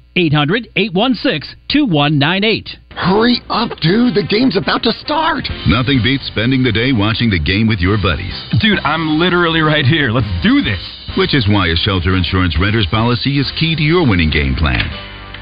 [0.15, 2.69] 800 816 2198.
[2.91, 4.13] Hurry up, dude.
[4.13, 5.47] The game's about to start.
[5.67, 8.35] Nothing beats spending the day watching the game with your buddies.
[8.59, 10.11] Dude, I'm literally right here.
[10.11, 10.81] Let's do this.
[11.17, 14.83] Which is why a shelter insurance renter's policy is key to your winning game plan.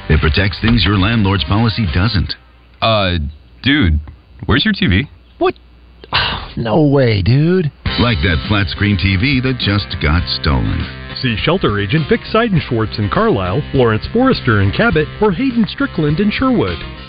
[0.10, 2.34] It protects things your landlord's policy doesn't.
[2.82, 3.18] Uh,
[3.62, 4.00] dude,
[4.46, 5.10] where's your TV?
[5.38, 5.56] What?
[6.58, 7.72] No way, dude.
[8.02, 10.82] Like that flat screen TV that just got stolen.
[11.22, 16.32] See shelter agent Vic Seidenschwartz in Carlisle, Lawrence Forrester in Cabot, or Hayden Strickland in
[16.32, 17.09] Sherwood.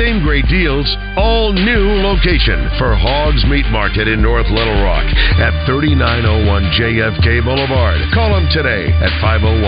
[0.00, 0.88] Same great deals,
[1.20, 5.04] all new location for Hogs Meat Market in North Little Rock
[5.36, 8.00] at 3901 JFK Boulevard.
[8.16, 9.60] Call them today at 501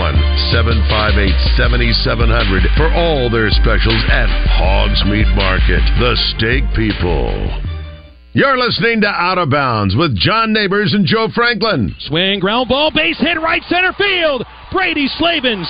[0.49, 1.29] 758
[1.61, 5.83] 7700 for all their specials at Hogs Meat Market.
[6.01, 7.29] The Steak People.
[8.33, 11.93] You're listening to Out of Bounds with John Neighbors and Joe Franklin.
[12.07, 14.47] Swing, ground ball, base hit, right center field.
[14.71, 15.67] Brady Slavens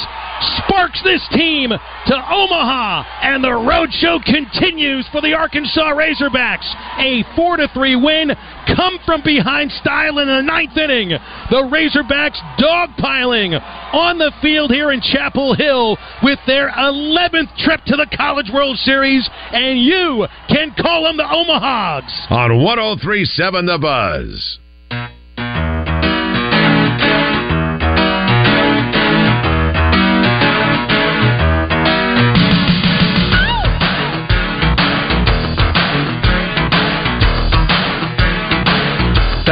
[0.57, 6.69] sparks this team to Omaha, and the road show continues for the Arkansas Razorbacks.
[6.99, 8.31] A four to three win,
[8.75, 11.09] come from behind style in the ninth inning.
[11.09, 13.59] The Razorbacks dogpiling
[13.93, 18.77] on the field here in Chapel Hill with their 11th trip to the College World
[18.77, 22.31] Series, and you can call them the Omahogs.
[22.31, 24.60] On 1037 The Buzz.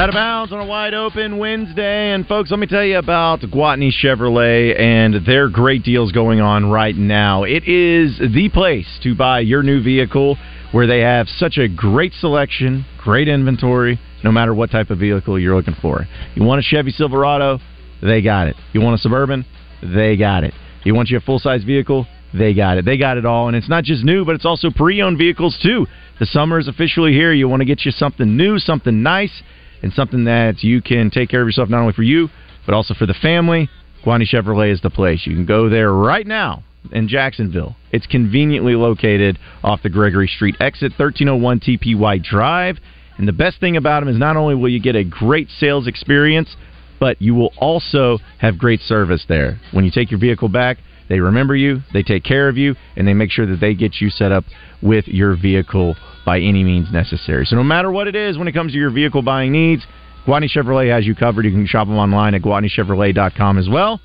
[0.10, 2.13] Out of bounds on a wide open Wednesday.
[2.15, 6.72] And folks, let me tell you about Gwatney Chevrolet and their great deals going on
[6.72, 7.43] right now.
[7.43, 10.36] It is the place to buy your new vehicle
[10.72, 15.38] where they have such a great selection, great inventory, no matter what type of vehicle
[15.38, 16.08] you're looking for.
[16.34, 17.60] You want a Chevy Silverado?
[18.02, 18.56] They got it.
[18.74, 19.45] You want a Suburban?
[19.84, 20.56] They got it.
[20.86, 22.08] You want you a full size vehicle?
[22.34, 22.86] They got it.
[22.86, 23.48] They got it all.
[23.48, 25.86] And it's not just new, but it's also pre owned vehicles too.
[26.19, 27.32] The summer is officially here.
[27.32, 29.43] You want to get you something new, something nice
[29.82, 32.30] and something that you can take care of yourself not only for you
[32.65, 33.68] but also for the family.
[34.06, 35.26] Gwatney Chevrolet is the place.
[35.26, 37.76] You can go there right now in Jacksonville.
[37.92, 42.78] It's conveniently located off the Gregory Street exit, 1301 TPY Drive.
[43.18, 45.88] And the best thing about them is not only will you get a great sales
[45.88, 46.56] experience,
[47.00, 49.60] but you will also have great service there.
[49.72, 50.78] When you take your vehicle back,
[51.10, 54.00] they remember you, they take care of you, and they make sure that they get
[54.00, 54.46] you set up
[54.82, 57.46] with your vehicle by any means necessary.
[57.46, 59.86] So no matter what it is when it comes to your vehicle buying needs,
[60.26, 61.46] Gwatney Chevrolet has you covered.
[61.46, 64.00] You can shop them online at GwatneyChevrolet.com as well.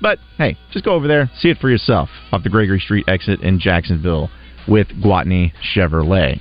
[0.00, 3.40] But hey, just go over there, see it for yourself off the Gregory Street exit
[3.40, 4.30] in Jacksonville
[4.66, 6.40] with Gwatney Chevrolet.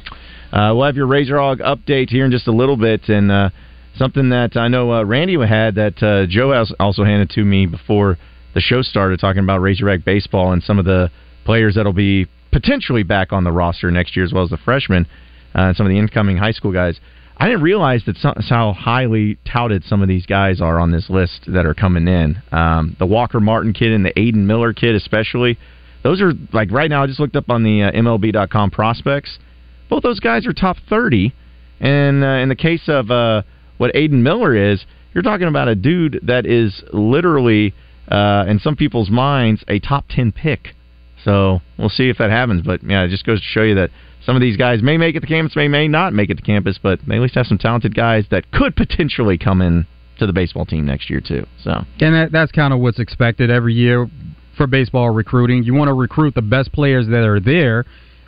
[0.52, 3.50] Uh, we'll have your Razor Hog update here in just a little bit, and uh,
[3.98, 7.66] something that I know uh, Randy had that uh, Joe has also handed to me
[7.66, 8.18] before
[8.56, 11.12] the show started, talking about Razorback baseball and some of the
[11.46, 15.06] players that'll be potentially back on the roster next year, as well as the freshmen
[15.56, 17.00] uh, and some of the incoming high school guys.
[17.38, 21.10] I didn't realize that some, how highly touted some of these guys are on this
[21.10, 22.42] list that are coming in.
[22.52, 25.58] Um, the Walker Martin kid and the Aiden Miller kid, especially.
[26.04, 27.04] Those are like right now.
[27.04, 29.38] I just looked up on the uh, MLB.com prospects.
[29.90, 31.34] Both those guys are top thirty,
[31.80, 33.44] and uh, in the case of uh,
[33.78, 37.74] what Aiden Miller is, you're talking about a dude that is literally,
[38.10, 40.76] uh, in some people's minds, a top ten pick
[41.24, 42.62] So we'll see if that happens.
[42.62, 43.90] But yeah, it just goes to show you that
[44.26, 46.44] some of these guys may make it to campus, may may not make it to
[46.44, 49.88] campus, but they at least have some talented guys that could potentially come in
[50.20, 51.46] to the baseball team next year too.
[51.64, 54.10] So And that, that's kind of what's expected every year
[54.58, 55.64] for baseball recruiting.
[55.64, 57.86] You want to recruit the best players that are there,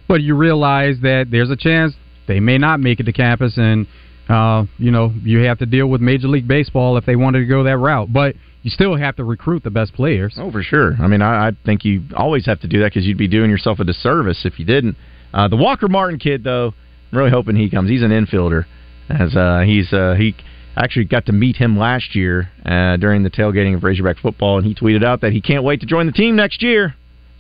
[0.08, 1.94] but you realize that there's a chance
[2.28, 3.88] they may not make it to campus, and
[4.32, 7.46] uh, you know you have to deal with Major League Baseball if they wanted to
[7.46, 8.12] go that route.
[8.12, 10.36] But you still have to recruit the best players.
[10.38, 10.96] Oh, for sure.
[11.02, 13.50] I mean, I, I think you always have to do that because you'd be doing
[13.50, 14.96] yourself a disservice if you didn't.
[15.34, 16.74] Uh, the Walker Martin kid, though,
[17.12, 17.90] I'm really hoping he comes.
[17.90, 18.66] He's an infielder,
[19.10, 20.36] as uh, he's uh, he
[20.76, 24.66] actually got to meet him last year uh, during the tailgating of Razorback football, and
[24.66, 26.96] he tweeted out that he can't wait to join the team next year.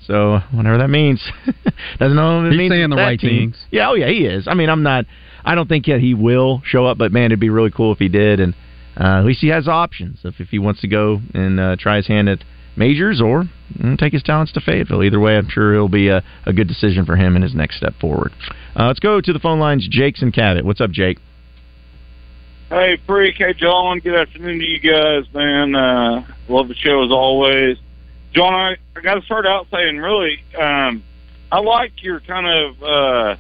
[0.06, 1.22] So whatever that means,
[2.00, 2.50] doesn't know.
[2.50, 3.52] He's means saying the right team.
[3.52, 3.66] things.
[3.70, 4.48] Yeah, oh yeah, he is.
[4.48, 5.06] I mean, I'm not.
[5.44, 8.00] I don't think yet he will show up, but man, it'd be really cool if
[8.00, 8.54] he did, and
[9.00, 11.98] uh, at least he has options if if he wants to go and uh, try
[11.98, 12.44] his hand at
[12.76, 13.46] majors or
[13.78, 15.04] mm, take his talents to Fayetteville.
[15.04, 17.78] Either way, I'm sure it'll be a, a good decision for him in his next
[17.78, 18.34] step forward.
[18.76, 19.88] Uh, let's go to the phone lines.
[19.90, 20.66] Jake's and Cabot.
[20.66, 21.20] What's up, Jake?
[22.70, 23.36] Hey, Freak.
[23.36, 24.00] Hey, John.
[24.00, 25.76] Good afternoon to you guys, man.
[25.76, 27.78] Uh, love the show as always.
[28.34, 31.04] John, I, I got to start out saying, really, um,
[31.52, 33.36] I like your kind of, uh,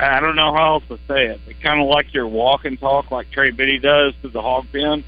[0.00, 2.78] I don't know how else to say it, but kind of like your walk and
[2.78, 5.04] talk like Trey Biddy does to the hog pen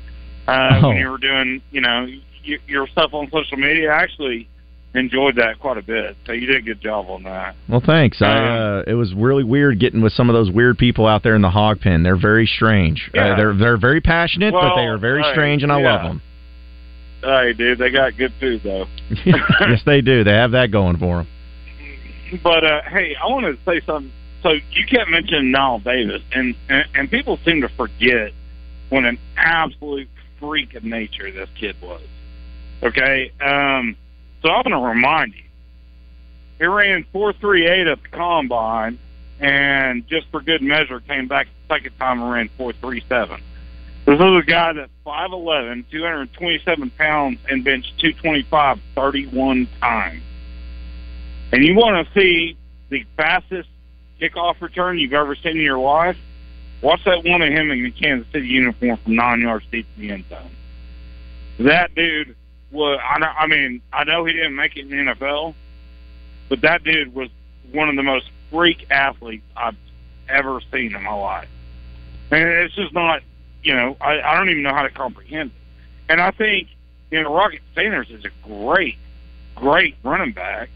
[0.48, 0.88] uh, Oh.
[0.88, 2.06] when you were doing, you know,
[2.46, 3.90] y- your stuff on social media.
[3.90, 4.48] I actually
[4.94, 6.16] enjoyed that quite a bit.
[6.26, 7.54] So you did a good job on that.
[7.68, 8.20] Well, thanks.
[8.22, 11.34] I, uh, it was really weird getting with some of those weird people out there
[11.36, 12.02] in the hog pen.
[12.02, 13.10] They're very strange.
[13.14, 13.32] Yeah.
[13.32, 15.92] Uh, they're they're very passionate, but they are very hey, strange, and I yeah.
[15.92, 16.22] love them.
[17.22, 18.86] Hey, dude, they got good food though.
[19.26, 20.24] yes, they do.
[20.24, 21.28] They have that going for them.
[22.42, 24.10] But uh, hey, I want to say something.
[24.42, 28.32] So you kept mentioning Knile Davis, and, and and people seem to forget
[28.88, 32.00] what an absolute freak of nature this kid was.
[32.82, 33.96] Okay, um,
[34.42, 35.42] so I'm going to remind you.
[36.58, 38.98] He ran four three eight at the combine,
[39.40, 43.42] and just for good measure, came back the second time and ran four three seven.
[44.06, 50.22] This is a guy that's 5'11", 227 pounds, and benched 225 31 times.
[51.52, 52.56] And you want to see
[52.88, 53.68] the fastest
[54.20, 56.16] kickoff return you've ever seen in your life?
[56.82, 60.02] Watch that one of him in the Kansas City uniform from nine yards deep in
[60.02, 60.50] the end zone.
[61.58, 62.34] That dude
[62.70, 65.54] was, I, know- I mean, I know he didn't make it in the NFL,
[66.48, 67.28] but that dude was
[67.72, 69.76] one of the most freak athletes I've
[70.28, 71.48] ever seen in my life.
[72.30, 73.22] And it's just not,
[73.62, 75.56] you know, I, I don't even know how to comprehend it.
[76.10, 76.68] And I think,
[77.10, 78.96] you know, Rocket Sanders is a great,
[79.54, 80.70] great running back.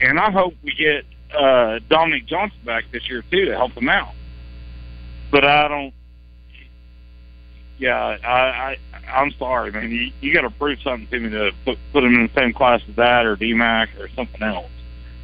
[0.00, 1.04] And I hope we get
[1.36, 4.14] uh, Dominic Johnson back this year, too, to help him out.
[5.30, 5.94] But I don't,
[7.78, 9.90] yeah, I, I, I'm sorry, man.
[9.90, 12.52] You, you got to prove something to me to put, put him in the same
[12.52, 14.70] class as that or DMAC or something else.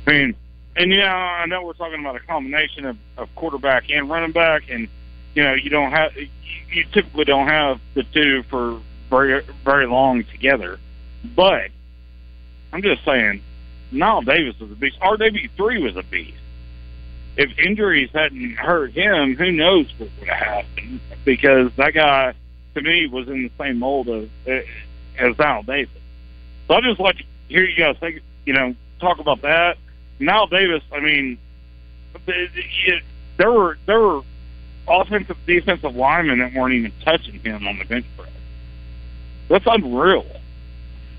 [0.06, 0.34] I mean,
[0.76, 4.70] and yeah, I know we're talking about a combination of, of quarterback and running back,
[4.70, 4.88] and
[5.34, 6.28] you know, you don't have, you,
[6.70, 10.78] you typically don't have the two for very, very long together.
[11.34, 11.70] But
[12.72, 13.42] I'm just saying,
[13.92, 14.98] Knile Davis was a beast.
[15.00, 16.38] RW three was a beast.
[17.36, 21.00] If injuries hadn't hurt him, who knows what would have happened?
[21.24, 22.34] Because that guy,
[22.74, 24.60] to me, was in the same mold of uh,
[25.18, 26.02] as Knile Davis.
[26.66, 29.76] So I just like to hear you guys think, you know, talk about that.
[30.20, 31.38] Knile Davis, I mean,
[32.24, 33.04] th- th-
[33.36, 34.22] there were there were
[34.88, 38.30] offensive, defensive linemen that weren't even touching him on the bench press.
[39.48, 40.26] That's unreal.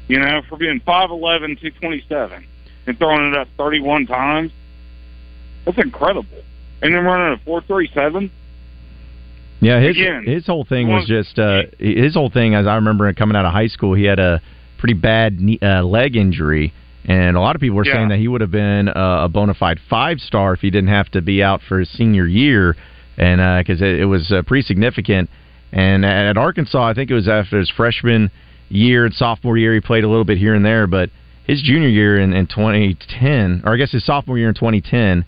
[0.08, 2.46] You know, for being 5'11", 227,
[2.88, 4.52] and throwing it up 31 times,
[5.66, 6.26] that's incredible.
[6.82, 8.32] And then running a 4.37.
[9.60, 12.54] Yeah, his Again, his whole thing was just uh, his whole thing.
[12.54, 14.40] As I remember coming out of high school, he had a
[14.78, 16.74] pretty bad knee, uh, leg injury,
[17.06, 17.94] and a lot of people were Yeah.
[17.96, 20.90] saying that he would have been uh, a bona fide five star if he didn't
[20.90, 22.76] have to be out for his senior year,
[23.18, 25.28] and because it, it was uh, pretty significant.
[25.74, 28.30] And at Arkansas, I think it was after his freshman
[28.70, 31.10] year and sophomore year, he played a little bit here and there, but
[31.48, 35.26] his junior year in, in 2010, or I guess his sophomore year in 2010.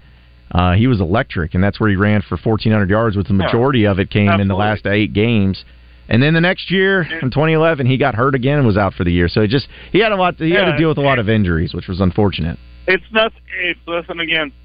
[0.52, 3.86] Uh, he was electric, and that's where he ran for 1,400 yards, with the majority
[3.86, 5.64] of it came in the last eight games.
[6.10, 9.04] And then the next year, in 2011, he got hurt again and was out for
[9.04, 9.28] the year.
[9.28, 10.36] So it just he had a lot.
[10.38, 12.58] He had to deal with a lot of injuries, which was unfortunate.
[12.88, 13.32] It's not.
[13.62, 14.56] It's nothing against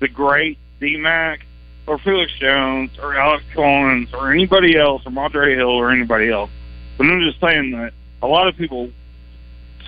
[0.00, 1.44] the great D Mac
[1.86, 6.50] or Felix Jones or Alex Collins or anybody else or Monterey Hill or anybody else.
[6.96, 7.92] But I'm just saying that
[8.22, 8.90] a lot of people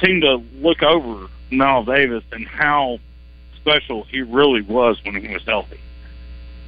[0.04, 2.98] seem to look over Knile Davis and how
[3.56, 5.80] special he really was when he was healthy.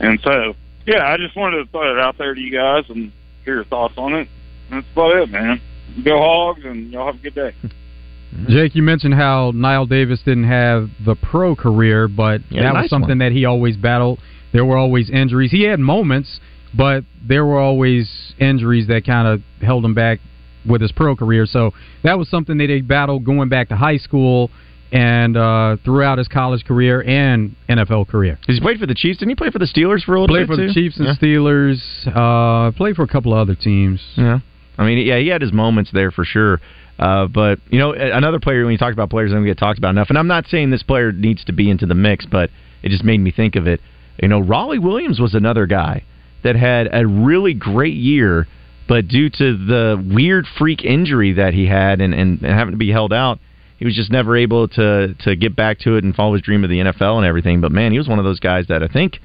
[0.00, 0.54] And so,
[0.86, 3.12] yeah, I just wanted to throw it out there to you guys and
[3.44, 4.28] hear your thoughts on it.
[4.70, 5.60] That's about it, man.
[6.04, 7.54] Go Hogs, and y'all have a good day.
[8.48, 12.82] Jake, you mentioned how Knile Davis didn't have the pro career, but Yeah, that nice
[12.84, 13.18] was something one.
[13.18, 14.20] that he always battled.
[14.52, 15.50] There were always injuries.
[15.50, 16.40] He had moments,
[16.76, 20.20] but there were always injuries that kind of held him back
[20.68, 21.46] with his pro career.
[21.46, 21.72] So
[22.04, 24.50] that was something that he battled going back to high school
[24.90, 28.38] and uh, throughout his college career and NFL career.
[28.46, 29.18] He's played for the Chiefs.
[29.18, 30.46] Didn't he play for the Steelers for a little bit?
[30.46, 30.68] Played bit for too?
[30.68, 31.14] the Chiefs and Yeah.
[31.14, 31.80] Steelers.
[32.06, 34.00] Uh, played for a couple of other teams.
[34.16, 34.38] Yeah,
[34.78, 36.60] I mean, yeah, he had his moments there for sure.
[36.98, 39.90] Uh, but you know, another player when you talk about players, don't get talked about
[39.90, 40.08] enough.
[40.08, 42.50] And I'm not saying this player needs to be into the mix, but
[42.82, 43.80] it just made me think of it.
[44.22, 46.02] You know, Rawleigh Williams was another guy
[46.42, 48.48] that had a really great year,
[48.88, 52.78] but due to the weird freak injury that he had and, and, and having to
[52.78, 53.38] be held out,
[53.78, 56.64] he was just never able to to get back to it and follow his dream
[56.64, 57.60] of the NFL and everything.
[57.60, 59.20] But man, he was one of those guys that I think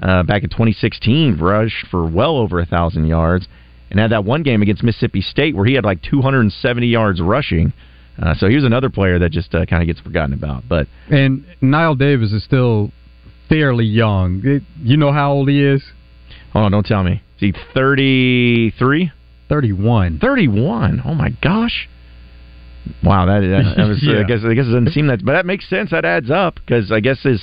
[0.00, 3.46] uh, back in 2016 rushed for well over a thousand yards
[3.90, 7.72] and had that one game against Mississippi State where he had like 270 yards rushing.
[8.20, 10.64] Uh, so he was another player that just uh, kind of gets forgotten about.
[10.68, 12.90] But And Knile Davis is still
[13.48, 14.42] fairly young.
[14.44, 15.82] It- you know how old he is?
[16.54, 17.22] Oh, don't tell me.
[17.40, 19.12] Is he 33?
[19.48, 20.18] 31.
[20.18, 21.02] 31.
[21.04, 21.88] Oh my gosh.
[23.02, 23.98] Wow, that, that, that was.
[24.02, 24.20] Yeah.
[24.20, 25.90] I guess I guess it doesn't seem that, but that makes sense.
[25.90, 27.40] That adds up because I guess his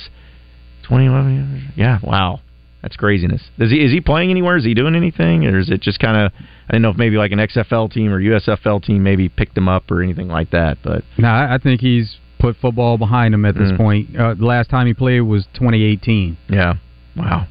[0.82, 1.72] 2011.
[1.76, 2.40] Yeah, wow,
[2.82, 3.42] that's craziness.
[3.58, 4.56] Is he is he playing anywhere?
[4.56, 6.32] Is he doing anything, or is it just kind of?
[6.68, 9.68] I don't know if maybe like an XFL team or USFL team maybe picked him
[9.68, 10.78] up or anything like that.
[10.82, 13.76] But No, I I think he's put football behind him at this Mm.
[13.76, 14.16] point.
[14.16, 16.36] Uh, the last time he played was 2018.
[16.48, 16.74] Yeah.
[17.16, 17.46] Wow.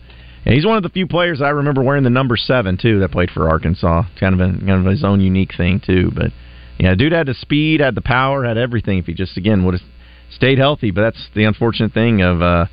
[0.45, 3.11] And he's one of the few players I remember wearing the number seven too that
[3.11, 4.03] played for Arkansas.
[4.19, 6.11] Kind of a, kind of his own unique thing too.
[6.13, 6.31] But
[6.77, 8.99] yeah, dude had the speed, had the power, had everything.
[8.99, 9.83] If he just again would have
[10.29, 12.65] stayed healthy, but that's the unfortunate thing of uh,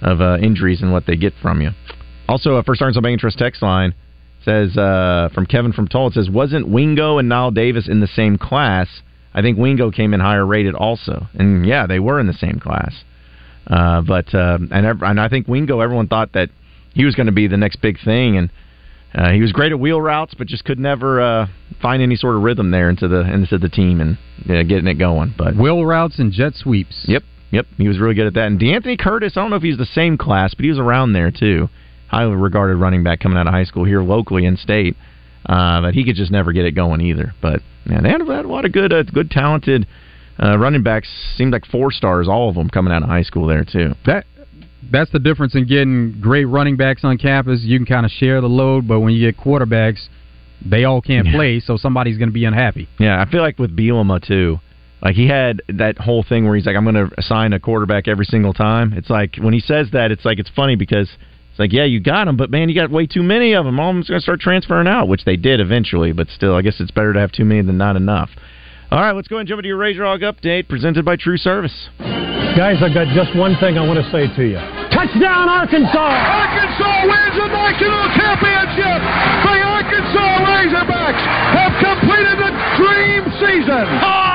[0.00, 1.70] of uh, injuries and what they get from you.
[2.28, 3.94] Also, a First Arkansas Bank Trust text line
[4.44, 6.08] says uh, from Kevin from Toll.
[6.08, 8.88] It says wasn't Wingo and Knile Davis in the same class?
[9.34, 12.58] I think Wingo came in higher rated also, and yeah, they were in the same
[12.58, 12.94] class.
[13.66, 16.50] Uh, but uh, and ev- and I think Wingo, everyone thought that
[16.94, 18.50] he was going to be the next big thing, and
[19.14, 21.46] uh, he was great at wheel routes, but just could never uh,
[21.82, 24.18] find any sort of rhythm there into the into the team and
[24.48, 25.34] uh, getting it going.
[25.36, 27.04] But wheel routes and jet sweeps.
[27.06, 28.46] Yep, yep, he was really good at that.
[28.46, 31.12] And D'Anthony Curtis, I don't know if he's the same class, but he was around
[31.12, 31.68] there too.
[32.08, 34.96] Highly regarded running back coming out of high school here locally in state.
[35.46, 37.34] Uh, but he could just never get it going either.
[37.40, 39.86] But man, they had, had a lot of good, uh, good, talented
[40.42, 41.08] uh, running backs.
[41.36, 43.94] Seemed like four stars, all of them coming out of high school there too.
[44.06, 44.26] That
[44.90, 47.60] that's the difference in getting great running backs on campus.
[47.62, 50.08] You can kind of share the load, but when you get quarterbacks,
[50.64, 52.88] they all can't play, so somebody's going to be unhappy.
[52.98, 54.60] Yeah, I feel like with Bielema too.
[55.02, 58.06] Like he had that whole thing where he's like, "I'm going to assign a quarterback
[58.06, 61.08] every single time." It's like when he says that, it's like it's funny because
[61.50, 63.80] it's like, yeah, you got them, but man, you got way too many of them.
[63.80, 66.12] All of them's going to start transferring out, which they did eventually.
[66.12, 68.30] But still, I guess it's better to have too many than not enough.
[68.90, 71.36] All right, let's go ahead and jump into your Razor Hog update presented by True
[71.38, 71.70] Service.
[72.58, 74.58] Guys, I've got just one thing I want to say to you.
[74.90, 75.94] Touchdown, Arkansas!
[75.94, 78.98] Arkansas wins the national championship.
[79.46, 81.22] The Arkansas Razorbacks
[81.54, 82.50] have completed the
[82.82, 83.86] dream season.
[84.02, 84.29] On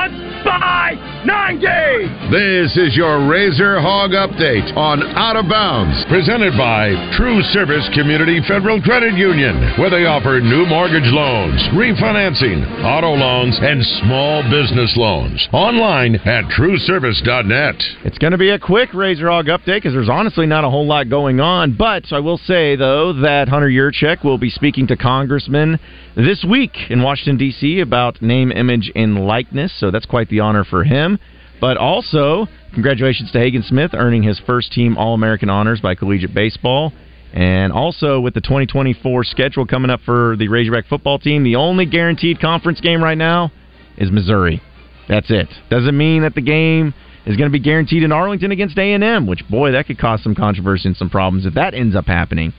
[1.26, 2.30] by 90.
[2.30, 8.40] This is your Razor Hog Update on Out of Bounds, presented by True Service Community
[8.48, 14.92] Federal Credit Union, where they offer new mortgage loans, refinancing, auto loans, and small business
[14.96, 15.48] loans.
[15.52, 17.76] Online at trueservice.net.
[18.04, 20.86] It's going to be a quick Razor Hog update because there's honestly not a whole
[20.86, 21.76] lot going on.
[21.76, 25.78] But I will say, though, that Hunter Yurachek will be speaking to congressmen
[26.16, 27.80] this week in Washington, D.C.
[27.80, 29.72] about name, image, and likeness.
[29.78, 31.15] So that's quite the honor for him.
[31.60, 36.34] But also, congratulations to Hagen Smith earning his first team All American honors by collegiate
[36.34, 36.92] baseball.
[37.32, 41.84] And also, with the 2024 schedule coming up for the Razorback football team, the only
[41.84, 43.52] guaranteed conference game right now
[43.98, 44.62] is Missouri.
[45.08, 45.48] That's it.
[45.70, 46.94] Doesn't mean that the game
[47.26, 50.34] is going to be guaranteed in Arlington against A&M, which boy, that could cause some
[50.34, 52.52] controversy and some problems if that ends up happening.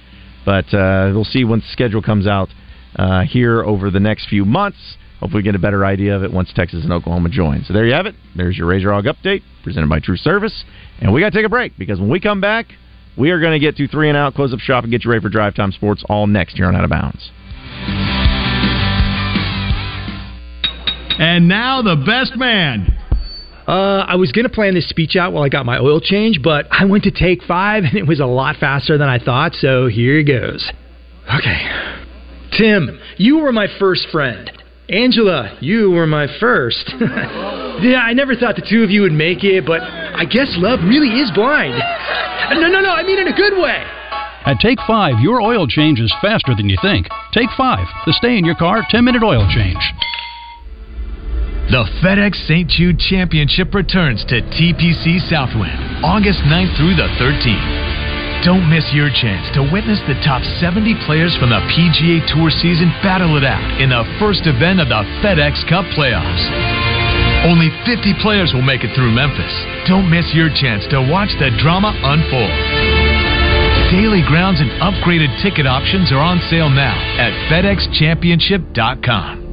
[0.45, 2.49] But uh, we'll see once the schedule comes out
[2.95, 4.97] uh, here over the next few months.
[5.20, 7.63] Hopefully, we get a better idea of it once Texas and Oklahoma join.
[7.63, 8.15] So there you have it.
[8.36, 10.63] There's your Razor Hog update presented by True Service,
[11.01, 12.68] and we got to take a break because when we come back,
[13.18, 15.09] we are going to get to three and out, close up shop, and get you
[15.09, 17.32] ready for Drive Time Sports all next here on Out of Bounds.
[21.20, 22.93] And now the best man.
[23.68, 26.41] Uh, I was going to plan this speech out while I got my oil change,
[26.41, 29.53] but I went to take five and it was a lot faster than I thought,
[29.55, 30.72] so here it goes.
[31.28, 31.97] Okay.
[32.57, 34.49] Tim, you were my first friend.
[34.89, 36.93] Angela, you were my first.
[37.83, 40.79] yeah, I never thought the two of you would make it, but I guess love
[40.79, 41.75] really is blind.
[42.55, 43.83] No, no, no, I mean in a good way.
[44.45, 47.07] At Take 5, your oil change is faster than you think.
[47.33, 49.83] Take 5, the stay in your car 10 minute oil change.
[51.67, 52.69] The FedEx St.
[52.69, 57.86] Jude Championship returns to TPC Southwind August 9th through the 13th.
[58.45, 62.93] Don't miss your chance to witness the top 70 players from the PGA Tour season
[63.01, 66.45] battle it out in the first event of the FedEx Cup playoffs.
[67.49, 69.53] Only 50 players will make it through Memphis.
[69.88, 72.53] Don't miss your chance to watch the drama unfold.
[73.89, 79.46] Daily grounds and upgraded ticket options are on sale now at FedExChampionship.com.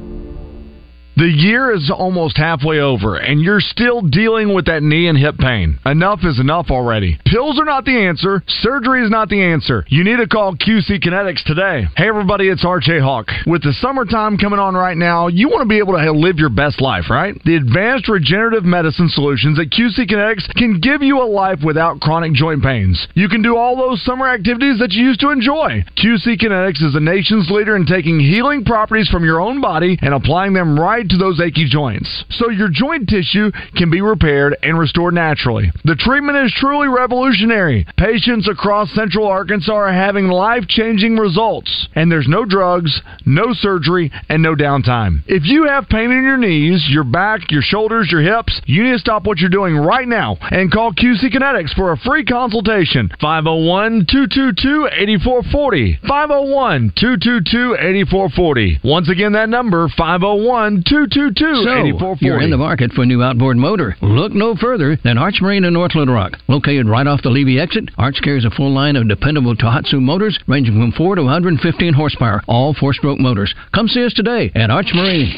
[1.17, 5.37] The year is almost halfway over, and you're still dealing with that knee and hip
[5.37, 5.79] pain.
[5.85, 7.17] Enough is enough already.
[7.25, 8.43] Pills are not the answer.
[8.59, 9.85] Surgery is not the answer.
[9.87, 11.87] You need to call QC Kinetics today.
[11.95, 13.27] Hey, everybody, it's RJ Hawk.
[13.47, 16.49] With the summertime coming on right now, you want to be able to live your
[16.49, 17.33] best life, right?
[17.45, 22.33] The advanced regenerative medicine solutions at QC Kinetics can give you a life without chronic
[22.33, 23.07] joint pains.
[23.13, 25.85] You can do all those summer activities that you used to enjoy.
[25.95, 30.13] QC Kinetics is the nation's leader in taking healing properties from your own body and
[30.13, 32.25] applying them right to those achy joints.
[32.31, 35.71] So your joint tissue can be repaired and restored naturally.
[35.83, 37.85] The treatment is truly revolutionary.
[37.97, 41.87] Patients across central Arkansas are having life changing results.
[41.95, 45.23] And there's no drugs, no surgery, and no downtime.
[45.27, 48.93] If you have pain in your knees, your back, your shoulders, your hips, you need
[48.93, 53.09] to stop what you're doing right now and call QC Kinetics for a free consultation.
[53.21, 55.99] 501 222 8440.
[56.07, 58.79] 501 222 8440.
[58.83, 62.25] Once again, that number 501 222 So, 8440.
[62.25, 63.97] you're in the market for a new outboard motor.
[64.01, 66.37] Look no further than Arch Marine in North Little Rock.
[66.47, 70.39] Located right off the Levy exit, Arch carries a full line of dependable Tohatsu motors
[70.47, 73.53] ranging from 4 to 115 horsepower, all four-stroke motors.
[73.73, 75.33] Come see us today at Arch Marine.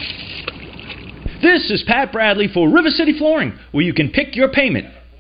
[1.42, 4.86] This is Pat Bradley for River City Flooring, where you can pick your payment.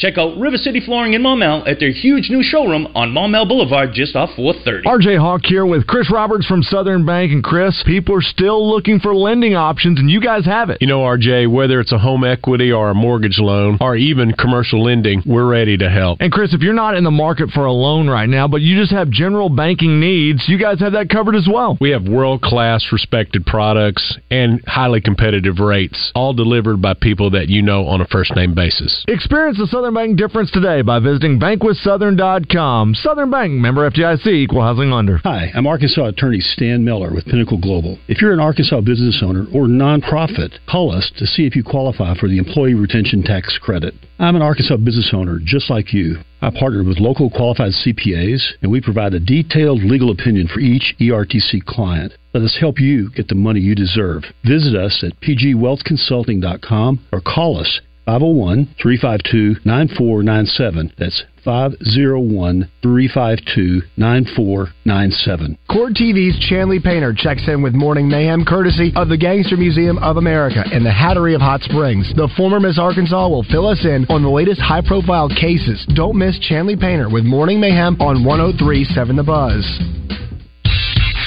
[0.00, 3.90] Check out River City Flooring in Maumelle at their huge new showroom on Maumelle Boulevard
[3.92, 4.88] just off 430.
[4.88, 7.32] RJ Hawk here with Chris Roberts from Southern Bank.
[7.32, 10.78] And Chris, people are still looking for lending options, and you guys have it.
[10.80, 14.82] You know, RJ, whether it's a home equity or a mortgage loan or even commercial
[14.82, 16.22] lending, we're ready to help.
[16.22, 18.80] And Chris, if you're not in the market for a loan right now, but you
[18.80, 21.76] just have general banking needs, you guys have that covered as well.
[21.78, 27.50] We have world class respected products and highly competitive rates, all delivered by people that
[27.50, 29.04] you know on a first name basis.
[29.06, 32.94] Experience the Southern Bank difference today by visiting bankwithsouthern.com.
[32.94, 35.18] Southern Bank, member FDIC, equal housing lender.
[35.24, 37.98] Hi, I'm Arkansas attorney Stan Miller with Pinnacle Global.
[38.08, 42.14] If you're an Arkansas business owner or nonprofit, call us to see if you qualify
[42.14, 43.94] for the Employee Retention Tax Credit.
[44.18, 46.16] I'm an Arkansas business owner just like you.
[46.42, 50.94] I partnered with local qualified CPAs, and we provide a detailed legal opinion for each
[51.00, 52.14] ERTC client.
[52.32, 54.24] Let us help you get the money you deserve.
[54.44, 60.92] Visit us at pgwealthconsulting.com or call us 501 352 9497.
[60.98, 65.58] That's 501 352 9497.
[65.70, 70.16] Court TV's Chanley Painter checks in with Morning Mayhem courtesy of the Gangster Museum of
[70.16, 72.12] America and the Hattery of Hot Springs.
[72.16, 75.86] The former Miss Arkansas will fill us in on the latest high profile cases.
[75.94, 80.29] Don't miss Chanley Painter with Morning Mayhem on 1037 The Buzz.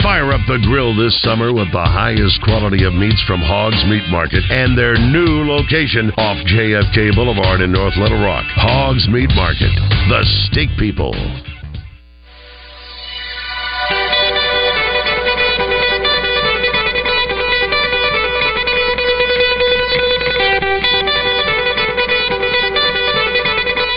[0.04, 4.04] Fire up the grill this summer with the highest quality of meats from Hogs Meat
[4.12, 8.43] Market and their new location off JFK Boulevard in North Little Rock.
[8.51, 9.72] Hogs Meat Market,
[10.12, 10.20] the
[10.51, 11.16] steak people.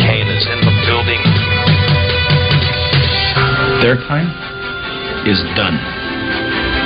[0.06, 1.22] Kane is in the building.
[3.82, 4.30] Their time
[5.26, 5.95] is done.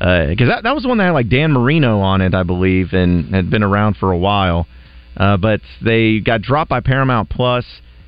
[0.00, 3.34] because that, that was one that had like Dan Marino on it, I believe, and
[3.34, 4.66] had been around for a while.
[5.14, 7.66] Uh, but they got dropped by Paramount Plus,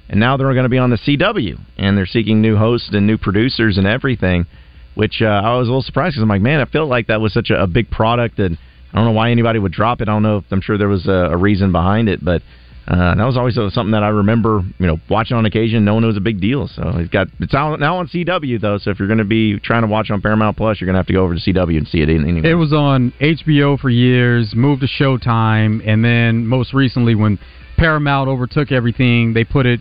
[0.09, 3.07] and now they're going to be on the CW, and they're seeking new hosts and
[3.07, 4.47] new producers and everything.
[4.95, 7.20] Which uh, I was a little surprised because I'm like, man, I felt like that
[7.20, 8.57] was such a, a big product, and
[8.93, 10.09] I don't know why anybody would drop it.
[10.09, 12.43] I don't know if I'm sure there was a, a reason behind it, but
[12.89, 16.03] Uh, that was always uh, something that I remember, you know, watching on occasion, knowing
[16.03, 16.66] it was a big deal.
[16.68, 18.78] So he's got it's out now on CW though.
[18.78, 20.99] So if you're going to be trying to watch on Paramount Plus, you're going to
[20.99, 22.51] have to go over to CW and see it anyway.
[22.51, 27.39] It was on HBO for years, moved to Showtime, and then most recently when
[27.76, 29.80] Paramount overtook everything, they put it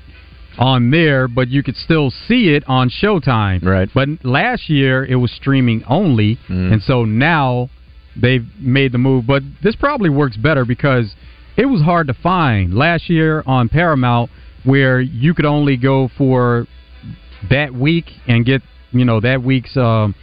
[0.59, 3.63] on there, but you could still see it on Showtime.
[3.63, 3.89] Right.
[3.93, 6.73] But last year it was streaming only, Mm.
[6.73, 7.69] and so now
[8.15, 9.25] they've made the move.
[9.25, 11.15] But this probably works better because
[11.57, 14.29] it was hard to find last year on Paramount
[14.63, 16.67] where you could only go for
[17.49, 20.13] that week and get you know that week's um,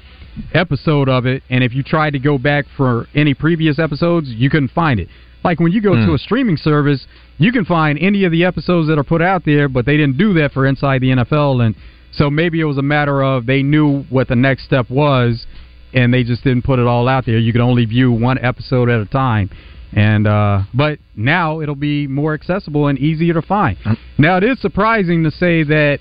[0.55, 4.51] episode of it, and if you tried to go back for any previous episodes, you
[4.51, 5.09] couldn't find it.
[5.45, 6.14] Like when you go to Hmm.
[6.14, 7.07] a streaming service,
[7.39, 10.18] you can find any of the episodes that are put out there, but they didn't
[10.18, 11.74] do that for Inside the NFL, and
[12.12, 15.47] so maybe it was a matter of they knew what the next step was,
[15.95, 17.39] and they just didn't put it all out there.
[17.39, 19.51] You could only view one episode at a time.
[19.95, 23.76] And uh but now it'll be more accessible and easier to find.
[24.18, 25.99] Now it is surprising to say that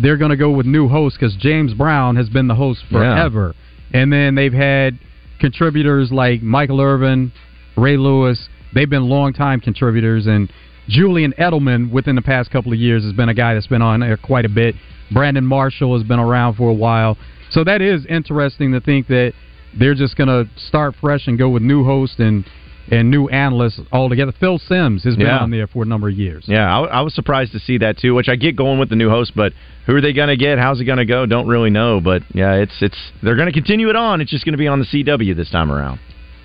[0.00, 2.98] they're going to go with new hosts because James Brown has been the host Yeah.
[2.98, 3.54] forever,
[3.92, 4.98] and then they've had
[5.38, 7.32] contributors like Michael Irvin,
[7.76, 8.48] Ray Lewis.
[8.74, 10.50] They've been longtime contributors, and
[10.88, 14.00] Julian Edelman within the past couple of years has been a guy that's been on
[14.00, 14.74] there quite a bit.
[15.12, 17.18] Brandon Marshall has been around for a while,
[17.50, 19.34] so that is interesting to think that
[19.78, 22.44] they're just going to start fresh and go with new hosts and
[22.90, 24.32] and new analysts altogether.
[24.32, 25.38] Phil Simms has been Yeah.
[25.38, 26.44] on there for a number of years.
[26.46, 28.14] Yeah, I, I was surprised to see that too.
[28.14, 29.52] Which I get going with the new host, but
[29.86, 30.58] who are they going to get?
[30.58, 31.24] How's it going to go?
[31.26, 32.00] Don't really know.
[32.00, 34.20] But yeah, it's it's they're going to continue it on.
[34.20, 36.00] It's just going to be on the CW this time around.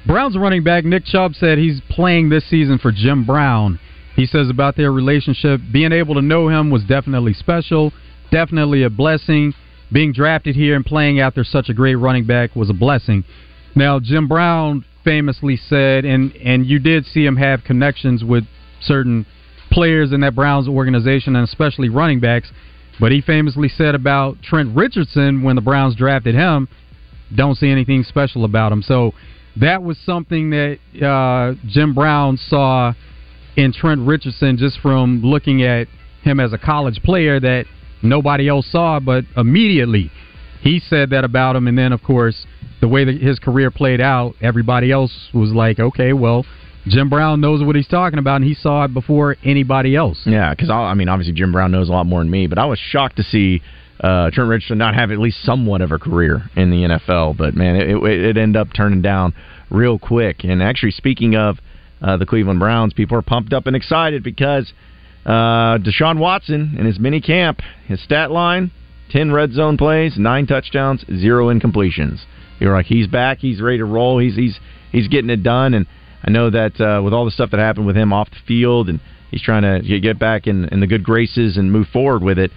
[0.06, 3.80] Browns running back Nick Chubb said he's playing this season for Jim Brown.
[4.16, 7.92] He says about their relationship, being able to know him was definitely special,
[8.32, 9.54] definitely a blessing.
[9.92, 13.24] Being drafted here and playing after such a great running back was a blessing.
[13.76, 18.44] Now, Jim Brown famously said, and and you did see him have connections with
[18.82, 19.26] certain
[19.72, 22.52] players in that Browns organization, and especially running backs.
[23.00, 26.68] But he famously said about Trent Richardson when the Browns drafted him,
[27.34, 28.82] don't see anything special about him.
[28.82, 29.14] So
[29.56, 32.94] that was something that uh, Jim Brown saw
[33.56, 35.88] in Trent Richardson just from looking at
[36.24, 37.66] him as a college player that
[38.04, 40.12] nobody else saw, but immediately
[40.62, 41.68] he said that about him.
[41.68, 42.46] And then, of course,
[42.82, 46.46] the way that his career played out, everybody else was like, okay, well,
[46.88, 50.22] Jim Brown knows what he's talking about, and he saw it before anybody else.
[50.26, 52.66] Yeah, because I mean, obviously Jim Brown knows a lot more than me, but I
[52.66, 53.62] was shocked to see
[54.00, 57.38] uh, Trent Richardson not have at least somewhat of a career in the NFL.
[57.38, 59.34] But man, it, it, it ended up turning down
[59.70, 60.44] real quick.
[60.44, 61.58] And actually, speaking of
[62.02, 64.72] uh, the Cleveland Browns, people are pumped up and excited because
[65.26, 68.72] uh, Deshaun Watson in his mini camp, his stat line:
[69.10, 72.24] ten red zone plays, nine touchdowns, zero incompletions.
[72.60, 74.60] You're like, he's back, he's ready to roll, he's he's
[74.92, 75.86] he's getting it done, and
[76.24, 78.90] I know that uh, with all the stuff that happened with him off the field,
[78.90, 79.00] and
[79.32, 82.52] he's trying to get- back in, in the good graces and move forward with it.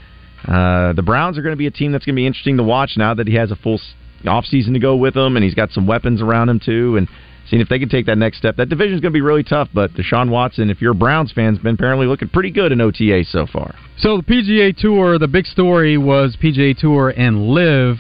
[0.49, 2.63] Uh, the Browns are going to be a team that's going to be interesting to
[2.63, 3.95] watch now that he has a full s-
[4.25, 7.07] offseason to go with them, and he's got some weapons around him too, and
[7.49, 8.57] seeing if they can take that next step.
[8.57, 11.33] That division is going to be really tough, but Deshaun Watson, if you're a Browns
[11.33, 13.75] fan, has been apparently looking pretty good in OTA so far.
[13.99, 17.99] So the PGA Tour, the big story was PGA Tour and LIV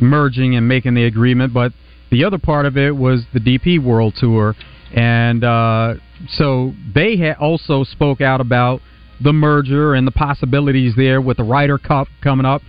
[0.00, 1.72] merging and making the agreement, but
[2.10, 4.54] the other part of it was the DP World Tour,
[4.94, 5.94] and uh,
[6.28, 8.80] so they ha- also spoke out about
[9.22, 12.62] the merger and the possibilities there with the Ryder Cup coming up.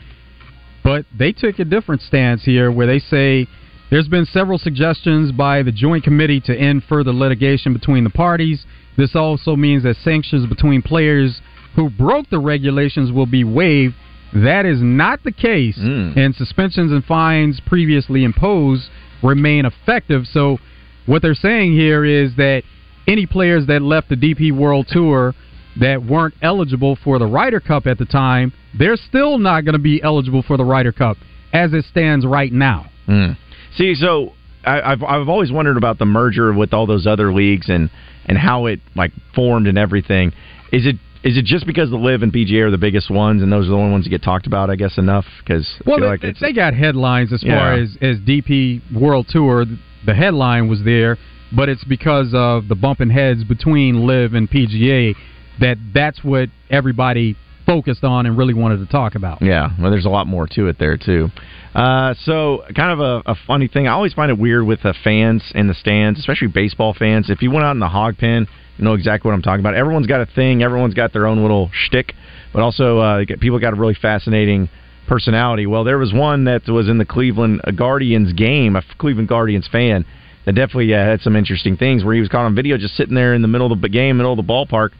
[0.83, 3.47] But they took a different stance here, where they say
[3.89, 8.65] there's been several suggestions by the Joint Committee to end further litigation between the parties.
[8.97, 11.41] This also means that sanctions between players
[11.75, 13.95] who broke the regulations will be waived.
[14.33, 15.77] That is not the case,
[16.15, 18.89] and suspensions and fines previously imposed
[19.23, 20.23] remain effective.
[20.31, 20.57] So,
[21.05, 22.63] what they're saying here is that
[23.07, 25.33] any players that left the DP World Tour
[25.79, 29.79] that weren't eligible for the Ryder Cup at the time, they're still not going to
[29.79, 31.17] be eligible for the Ryder Cup
[31.53, 32.89] as it stands right now.
[33.07, 33.37] Mm.
[33.75, 34.33] See, so
[34.65, 37.89] I, I've I've always wondered about the merger with all those other leagues and
[38.25, 40.33] and how it like formed and everything.
[40.71, 40.97] Is it
[41.27, 43.71] is it just because the LIV and PGA are the biggest ones and those are
[43.71, 44.69] the only ones that get talked about?
[44.69, 48.81] I guess enough because Well, they, like they got headlines as far as, as DP
[48.97, 49.65] World Tour.
[50.05, 51.17] The headline was there,
[51.53, 55.15] but it's because of the bumping heads between LIV and PGA
[55.59, 59.41] that that's what everybody focused on and really wanted to talk about.
[59.41, 61.27] Yeah, well, there's a lot more to it there too.
[61.75, 63.85] Uh, so, kind of a, a funny thing.
[63.87, 67.29] I always find it weird with the fans in the stands, especially baseball fans.
[67.29, 68.47] If you went out in the hog pen,
[68.83, 69.75] know exactly what I'm talking about.
[69.75, 70.63] Everyone's got a thing.
[70.63, 72.13] Everyone's got their own little shtick,
[72.53, 74.69] but also uh, people got a really fascinating
[75.07, 75.65] personality.
[75.65, 80.05] Well, there was one that was in the Cleveland Guardians game, a Cleveland Guardians fan
[80.45, 82.03] that definitely uh, had some interesting things.
[82.03, 84.17] Where he was caught on video just sitting there in the middle of the game,
[84.17, 84.91] middle of the ballpark,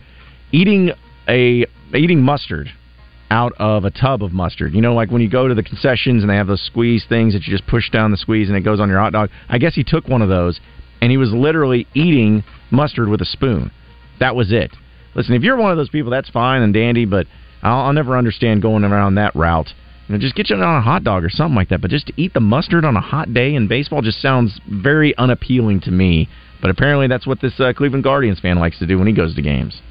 [0.52, 0.92] eating
[1.28, 2.70] a eating mustard
[3.30, 4.74] out of a tub of mustard.
[4.74, 7.34] You know, like when you go to the concessions and they have those squeeze things
[7.34, 9.30] that you just push down the squeeze and it goes on your hot dog.
[9.50, 10.60] I guess he took one of those
[11.02, 13.72] and he was literally eating mustard with a spoon.
[14.20, 14.72] That was it.
[15.16, 17.28] Listen, if you're one of those people, that's fine and dandy, but
[17.64, 19.74] I'll, I'll never understand going around that route.
[20.08, 21.82] You know, just get you on a hot dog or something like that.
[21.82, 25.18] But just to eat the mustard on a hot day in baseball just sounds very
[25.18, 26.30] unappealing to me.
[26.62, 29.36] But apparently, that's what this uh, Cleveland Guardians fan likes to do when he goes
[29.36, 29.82] to games.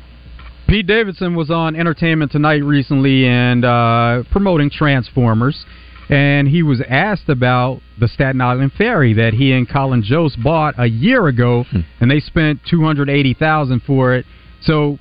[0.67, 5.65] Pete Davidson was on Entertainment Tonight recently and uh, promoting Transformers,
[6.09, 10.75] and he was asked about the Staten Island ferry that he and Colin Jost bought
[10.79, 11.81] a year ago, Hmm.
[12.01, 14.25] and they spent two hundred eighty thousand for it.
[14.63, 14.99] So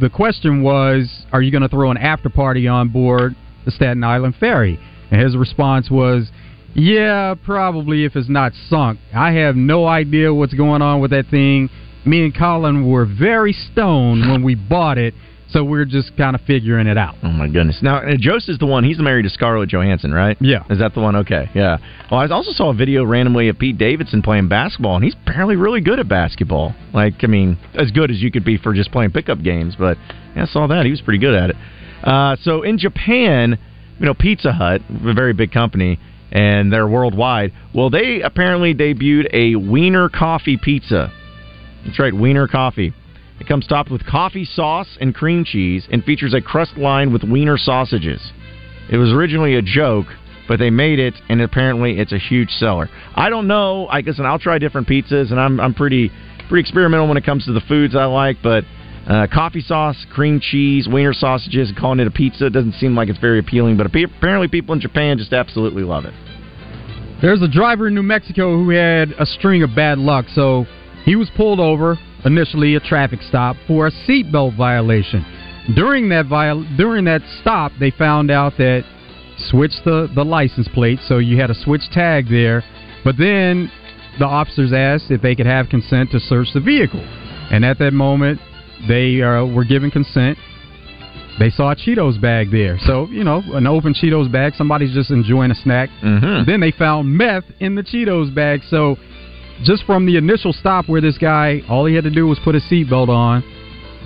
[0.00, 3.34] the question was, are you going to throw an after party on board
[3.64, 4.78] the Staten Island ferry?
[5.10, 6.30] And his response was.
[6.74, 9.00] Yeah, probably if it's not sunk.
[9.12, 11.70] I have no idea what's going on with that thing.
[12.04, 15.14] Me and Colin were very stoned when we bought it,
[15.48, 17.14] so we're just kind of figuring it out.
[17.22, 17.78] Oh my goodness!
[17.82, 18.84] Now uh, Jost is the one.
[18.84, 20.36] He's married to Scarlett Johansson, right?
[20.40, 20.64] Yeah.
[20.70, 21.16] Is that the one?
[21.16, 21.50] Okay.
[21.54, 21.78] Yeah.
[22.10, 25.56] Well, I also saw a video randomly of Pete Davidson playing basketball, and he's apparently
[25.56, 26.74] really good at basketball.
[26.92, 29.74] Like, I mean, as good as you could be for just playing pickup games.
[29.78, 29.96] But
[30.36, 31.56] yeah, I saw that he was pretty good at it.
[32.02, 33.58] Uh, so in Japan,
[33.98, 35.98] you know, Pizza Hut, a very big company,
[36.30, 37.52] and they're worldwide.
[37.74, 41.12] Well, they apparently debuted a Wiener Coffee Pizza.
[41.84, 42.92] That's right, Wiener Coffee.
[43.40, 47.22] It comes topped with coffee sauce and cream cheese and features a crust lined with
[47.22, 48.32] wiener sausages.
[48.90, 50.06] It was originally a joke,
[50.48, 52.88] but they made it, and apparently it's a huge seller.
[53.14, 53.86] I don't know.
[53.88, 56.10] I guess, and I'll try different pizzas, and I'm I'm pretty
[56.48, 58.64] pretty experimental when it comes to the foods I like, but.
[59.06, 63.08] Uh, coffee sauce, cream cheese, wiener sausages, and calling it a pizza doesn't seem like
[63.08, 63.74] it's very appealing.
[63.74, 66.12] But apparently, people in Japan just absolutely love it.
[67.22, 70.66] There's a driver in New Mexico who had a string of bad luck, so
[71.04, 75.24] he was pulled over, initially a traffic stop, for a seatbelt violation.
[75.74, 78.84] During that viol- during that stop, they found out that
[79.36, 82.64] switched the, the license plate, so you had a switch tag there.
[83.04, 83.70] But then
[84.18, 87.00] the officers asked if they could have consent to search the vehicle,
[87.50, 88.40] and at that moment,
[88.88, 90.38] they uh, were given consent.
[91.38, 94.54] They saw a Cheetos bag there, so you know an open Cheetos bag.
[94.56, 95.88] Somebody's just enjoying a snack.
[96.02, 96.50] Mm-hmm.
[96.50, 98.62] Then they found meth in the Cheetos bag.
[98.68, 98.96] So
[99.62, 102.54] just from the initial stop where this guy, all he had to do was put
[102.54, 103.42] a seatbelt on,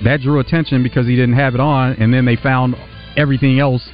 [0.05, 2.75] that drew attention because he didn't have it on, and then they found
[3.17, 3.89] everything else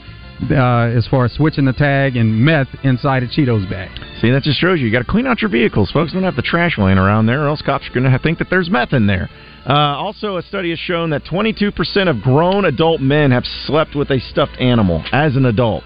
[0.51, 3.91] uh, as far as switching the tag and meth inside a Cheetos bag.
[4.21, 6.13] See, that just shows you you got to clean out your vehicles, folks.
[6.13, 8.49] Don't have the trash laying around there, or else cops are going to think that
[8.51, 9.29] there's meth in there.
[9.69, 14.11] Uh, also, a study has shown that 22% of grown adult men have slept with
[14.11, 15.85] a stuffed animal as an adult.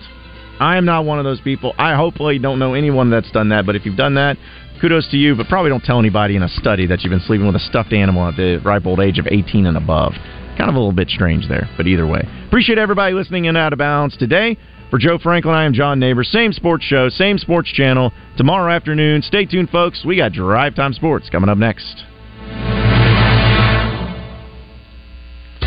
[0.61, 1.75] I am not one of those people.
[1.79, 4.37] I hopefully don't know anyone that's done that, but if you've done that,
[4.83, 5.35] kudos to you.
[5.37, 7.93] But probably don't tell anybody in a study that you've been sleeping with a stuffed
[7.93, 10.13] animal at the ripe old age of 18 and above.
[10.59, 12.29] Kind of a little bit strange there, but either way.
[12.47, 14.59] Appreciate everybody listening in Out of Bounds today.
[14.91, 16.23] For Joe Franklin, I am John Neighbor.
[16.23, 18.13] Same sports show, same sports channel.
[18.37, 20.05] Tomorrow afternoon, stay tuned, folks.
[20.05, 22.05] We got Drive Time Sports coming up next.